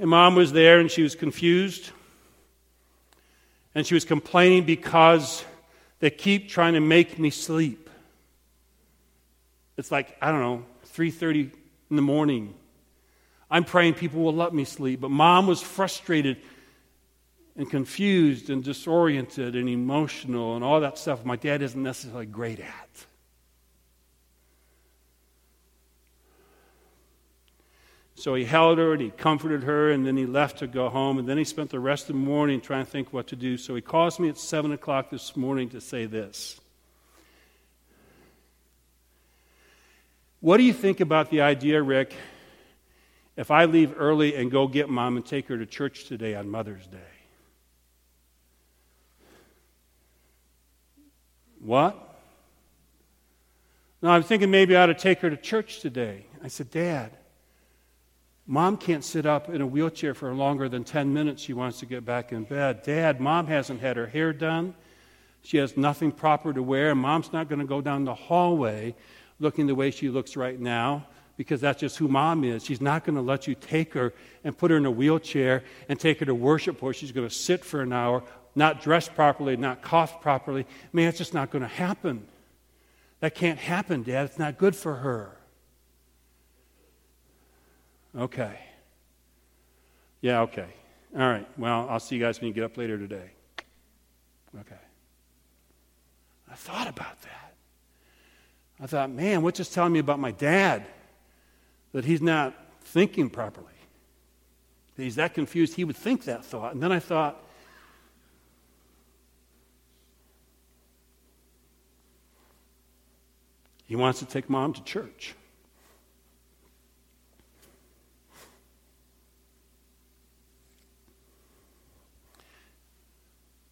And 0.00 0.08
mom 0.08 0.34
was 0.34 0.50
there 0.50 0.80
and 0.80 0.90
she 0.90 1.02
was 1.02 1.14
confused. 1.14 1.90
And 3.74 3.86
she 3.86 3.92
was 3.92 4.06
complaining 4.06 4.64
because 4.64 5.44
they 5.98 6.08
keep 6.08 6.48
trying 6.48 6.72
to 6.72 6.80
make 6.80 7.18
me 7.18 7.28
sleep. 7.28 7.90
It's 9.76 9.92
like, 9.92 10.16
I 10.22 10.32
don't 10.32 10.40
know, 10.40 10.64
3:30 10.94 11.52
in 11.90 11.96
the 11.96 12.02
morning. 12.02 12.54
I'm 13.50 13.64
praying 13.64 13.94
people 13.94 14.22
will 14.22 14.34
let 14.34 14.54
me 14.54 14.64
sleep, 14.64 15.00
but 15.00 15.10
mom 15.10 15.46
was 15.46 15.60
frustrated 15.60 16.38
and 17.56 17.68
confused 17.68 18.48
and 18.48 18.64
disoriented 18.64 19.54
and 19.54 19.68
emotional 19.68 20.54
and 20.54 20.64
all 20.64 20.80
that 20.80 20.96
stuff 20.96 21.26
my 21.26 21.36
dad 21.36 21.60
isn't 21.60 21.82
necessarily 21.82 22.26
great 22.26 22.60
at. 22.60 23.06
So 28.20 28.34
he 28.34 28.44
held 28.44 28.76
her 28.76 28.92
and 28.92 29.00
he 29.00 29.08
comforted 29.08 29.62
her, 29.62 29.90
and 29.90 30.06
then 30.06 30.14
he 30.14 30.26
left 30.26 30.58
to 30.58 30.66
go 30.66 30.90
home. 30.90 31.18
And 31.18 31.26
then 31.26 31.38
he 31.38 31.44
spent 31.44 31.70
the 31.70 31.80
rest 31.80 32.02
of 32.10 32.16
the 32.16 32.20
morning 32.20 32.60
trying 32.60 32.84
to 32.84 32.90
think 32.90 33.14
what 33.14 33.28
to 33.28 33.36
do. 33.36 33.56
So 33.56 33.74
he 33.74 33.80
calls 33.80 34.20
me 34.20 34.28
at 34.28 34.36
7 34.36 34.72
o'clock 34.72 35.08
this 35.08 35.38
morning 35.38 35.70
to 35.70 35.80
say 35.80 36.04
this 36.04 36.60
What 40.40 40.58
do 40.58 40.64
you 40.64 40.74
think 40.74 41.00
about 41.00 41.30
the 41.30 41.40
idea, 41.40 41.80
Rick, 41.82 42.12
if 43.38 43.50
I 43.50 43.64
leave 43.64 43.94
early 43.96 44.36
and 44.36 44.50
go 44.50 44.68
get 44.68 44.90
mom 44.90 45.16
and 45.16 45.24
take 45.24 45.48
her 45.48 45.56
to 45.56 45.64
church 45.64 46.04
today 46.04 46.34
on 46.34 46.50
Mother's 46.50 46.86
Day? 46.86 46.98
What? 51.58 51.96
No, 54.02 54.10
I'm 54.10 54.22
thinking 54.22 54.50
maybe 54.50 54.76
I 54.76 54.82
ought 54.82 54.86
to 54.86 54.94
take 54.94 55.20
her 55.20 55.30
to 55.30 55.38
church 55.38 55.80
today. 55.80 56.26
I 56.44 56.48
said, 56.48 56.70
Dad, 56.70 57.12
Mom 58.50 58.76
can't 58.76 59.04
sit 59.04 59.26
up 59.26 59.48
in 59.48 59.60
a 59.60 59.66
wheelchair 59.66 60.12
for 60.12 60.34
longer 60.34 60.68
than 60.68 60.82
10 60.82 61.14
minutes. 61.14 61.40
She 61.40 61.52
wants 61.52 61.78
to 61.78 61.86
get 61.86 62.04
back 62.04 62.32
in 62.32 62.42
bed. 62.42 62.82
Dad, 62.82 63.20
mom 63.20 63.46
hasn't 63.46 63.80
had 63.80 63.96
her 63.96 64.08
hair 64.08 64.32
done. 64.32 64.74
She 65.42 65.58
has 65.58 65.76
nothing 65.76 66.10
proper 66.10 66.52
to 66.52 66.60
wear, 66.60 66.92
mom's 66.96 67.32
not 67.32 67.48
going 67.48 67.60
to 67.60 67.64
go 67.64 67.80
down 67.80 68.04
the 68.04 68.14
hallway 68.14 68.96
looking 69.38 69.68
the 69.68 69.76
way 69.76 69.92
she 69.92 70.08
looks 70.08 70.36
right 70.36 70.58
now 70.58 71.06
because 71.36 71.60
that's 71.60 71.78
just 71.78 71.96
who 71.98 72.08
mom 72.08 72.42
is. 72.42 72.64
She's 72.64 72.80
not 72.80 73.04
going 73.04 73.14
to 73.14 73.22
let 73.22 73.46
you 73.46 73.54
take 73.54 73.94
her 73.94 74.12
and 74.42 74.58
put 74.58 74.72
her 74.72 74.76
in 74.76 74.84
a 74.84 74.90
wheelchair 74.90 75.62
and 75.88 76.00
take 76.00 76.18
her 76.18 76.26
to 76.26 76.34
worship 76.34 76.82
where 76.82 76.92
she's 76.92 77.12
going 77.12 77.28
to 77.28 77.32
sit 77.32 77.64
for 77.64 77.82
an 77.82 77.92
hour, 77.92 78.24
not 78.56 78.82
dress 78.82 79.08
properly, 79.08 79.56
not 79.56 79.80
cough 79.80 80.20
properly. 80.20 80.66
Man, 80.92 81.06
it's 81.06 81.18
just 81.18 81.34
not 81.34 81.52
going 81.52 81.62
to 81.62 81.68
happen. 81.68 82.26
That 83.20 83.36
can't 83.36 83.60
happen, 83.60 84.02
Dad. 84.02 84.24
It's 84.24 84.40
not 84.40 84.58
good 84.58 84.74
for 84.74 84.96
her. 84.96 85.36
Okay. 88.16 88.58
Yeah, 90.20 90.40
okay. 90.42 90.66
All 91.14 91.20
right. 91.20 91.46
Well, 91.58 91.86
I'll 91.88 92.00
see 92.00 92.16
you 92.16 92.22
guys 92.22 92.40
when 92.40 92.48
you 92.48 92.54
get 92.54 92.64
up 92.64 92.76
later 92.76 92.98
today. 92.98 93.30
Okay. 94.58 94.74
I 96.50 96.54
thought 96.54 96.88
about 96.88 97.20
that. 97.22 97.54
I 98.80 98.86
thought, 98.86 99.10
man, 99.10 99.42
what's 99.42 99.58
this 99.58 99.68
telling 99.68 99.92
me 99.92 99.98
about 99.98 100.18
my 100.18 100.32
dad? 100.32 100.86
That 101.92 102.04
he's 102.04 102.22
not 102.22 102.54
thinking 102.82 103.30
properly. 103.30 103.66
That 104.96 105.02
he's 105.02 105.16
that 105.16 105.34
confused, 105.34 105.74
he 105.74 105.84
would 105.84 105.96
think 105.96 106.24
that 106.24 106.44
thought. 106.44 106.72
And 106.72 106.82
then 106.82 106.92
I 106.92 106.98
thought, 106.98 107.42
he 113.84 113.96
wants 113.96 114.18
to 114.20 114.24
take 114.24 114.48
mom 114.48 114.72
to 114.72 114.82
church. 114.82 115.34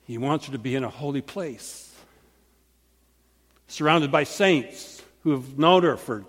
He 0.08 0.16
wants 0.16 0.46
her 0.46 0.52
to 0.52 0.58
be 0.58 0.74
in 0.74 0.84
a 0.84 0.88
holy 0.88 1.20
place, 1.20 1.94
surrounded 3.66 4.10
by 4.10 4.24
saints 4.24 5.02
who 5.22 5.32
have 5.32 5.58
known 5.58 5.82
her 5.82 5.98
for 5.98 6.24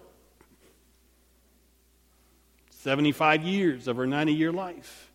75 2.72 3.44
years 3.44 3.88
of 3.88 3.96
her 3.96 4.06
90 4.06 4.34
year 4.34 4.52
life. 4.52 5.10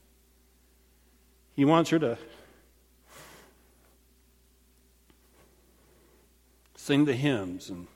He 1.54 1.66
wants 1.66 1.90
her 1.90 1.98
to 1.98 2.16
sing 6.74 7.04
the 7.04 7.12
hymns 7.12 7.68
and 7.68 7.86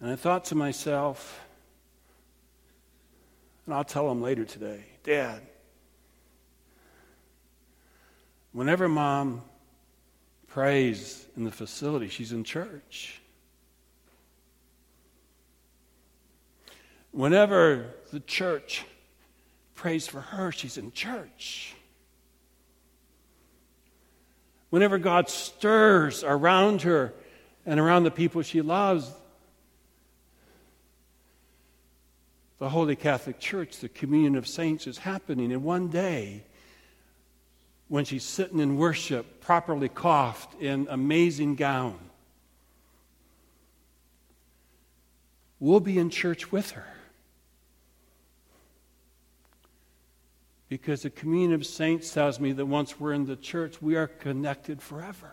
and 0.00 0.10
I 0.10 0.16
thought 0.16 0.44
to 0.46 0.54
myself, 0.56 1.40
and 3.64 3.74
I'll 3.74 3.84
tell 3.84 4.10
him 4.10 4.20
later 4.20 4.44
today, 4.44 4.84
Dad, 5.04 5.40
Whenever 8.54 8.88
mom 8.88 9.42
prays 10.46 11.26
in 11.36 11.42
the 11.42 11.50
facility, 11.50 12.06
she's 12.08 12.30
in 12.30 12.44
church. 12.44 13.20
Whenever 17.10 17.86
the 18.12 18.20
church 18.20 18.84
prays 19.74 20.06
for 20.06 20.20
her, 20.20 20.52
she's 20.52 20.78
in 20.78 20.92
church. 20.92 21.74
Whenever 24.70 24.98
God 24.98 25.28
stirs 25.28 26.22
around 26.22 26.82
her 26.82 27.12
and 27.66 27.80
around 27.80 28.04
the 28.04 28.10
people 28.12 28.40
she 28.42 28.62
loves, 28.62 29.10
the 32.58 32.68
Holy 32.68 32.94
Catholic 32.94 33.40
Church, 33.40 33.78
the 33.78 33.88
communion 33.88 34.36
of 34.36 34.46
saints, 34.46 34.86
is 34.86 34.98
happening. 34.98 35.52
And 35.52 35.64
one 35.64 35.88
day, 35.88 36.44
when 37.88 38.04
she's 38.04 38.24
sitting 38.24 38.60
in 38.60 38.76
worship, 38.76 39.40
properly 39.40 39.88
coiffed 39.88 40.60
in 40.60 40.86
amazing 40.90 41.54
gown. 41.54 41.98
We'll 45.60 45.80
be 45.80 45.98
in 45.98 46.10
church 46.10 46.50
with 46.50 46.72
her. 46.72 46.86
Because 50.68 51.02
the 51.02 51.10
communion 51.10 51.52
of 51.52 51.64
saints 51.64 52.12
tells 52.12 52.40
me 52.40 52.52
that 52.52 52.66
once 52.66 52.98
we're 52.98 53.12
in 53.12 53.26
the 53.26 53.36
church, 53.36 53.80
we 53.80 53.96
are 53.96 54.06
connected 54.06 54.82
forever. 54.82 55.30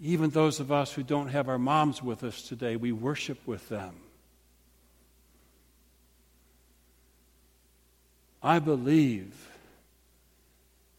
Even 0.00 0.30
those 0.30 0.60
of 0.60 0.72
us 0.72 0.92
who 0.92 1.02
don't 1.02 1.28
have 1.28 1.48
our 1.48 1.58
moms 1.58 2.02
with 2.02 2.24
us 2.24 2.42
today, 2.42 2.76
we 2.76 2.92
worship 2.92 3.46
with 3.46 3.68
them. 3.68 3.94
I 8.42 8.58
believe 8.58 9.48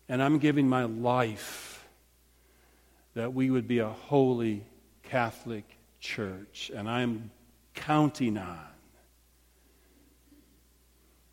and 0.09 0.23
I'm 0.23 0.39
giving 0.39 0.67
my 0.69 0.83
life 0.83 1.85
that 3.13 3.33
we 3.33 3.49
would 3.49 3.67
be 3.67 3.79
a 3.79 3.89
holy 3.89 4.63
Catholic 5.03 5.65
church. 5.99 6.71
And 6.73 6.87
I'm 6.89 7.31
counting 7.73 8.37
on 8.37 8.59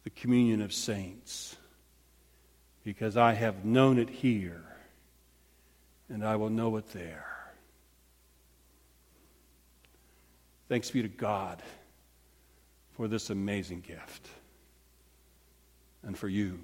the 0.03 0.11
communion 0.11 0.61
of 0.61 0.73
saints 0.73 1.57
because 2.85 3.17
I 3.17 3.35
have 3.35 3.65
known 3.65 3.99
it 3.99 4.11
here 4.11 4.65
and 6.09 6.25
I 6.25 6.37
will 6.37 6.51
know 6.51 6.77
it 6.77 6.91
there. 6.93 7.27
Thanks 10.69 10.91
be 10.91 11.03
to 11.03 11.09
God 11.09 11.63
for 12.93 13.09
this 13.09 13.31
amazing 13.31 13.81
gift 13.81 14.29
and 16.03 16.17
for 16.17 16.29
you. 16.29 16.59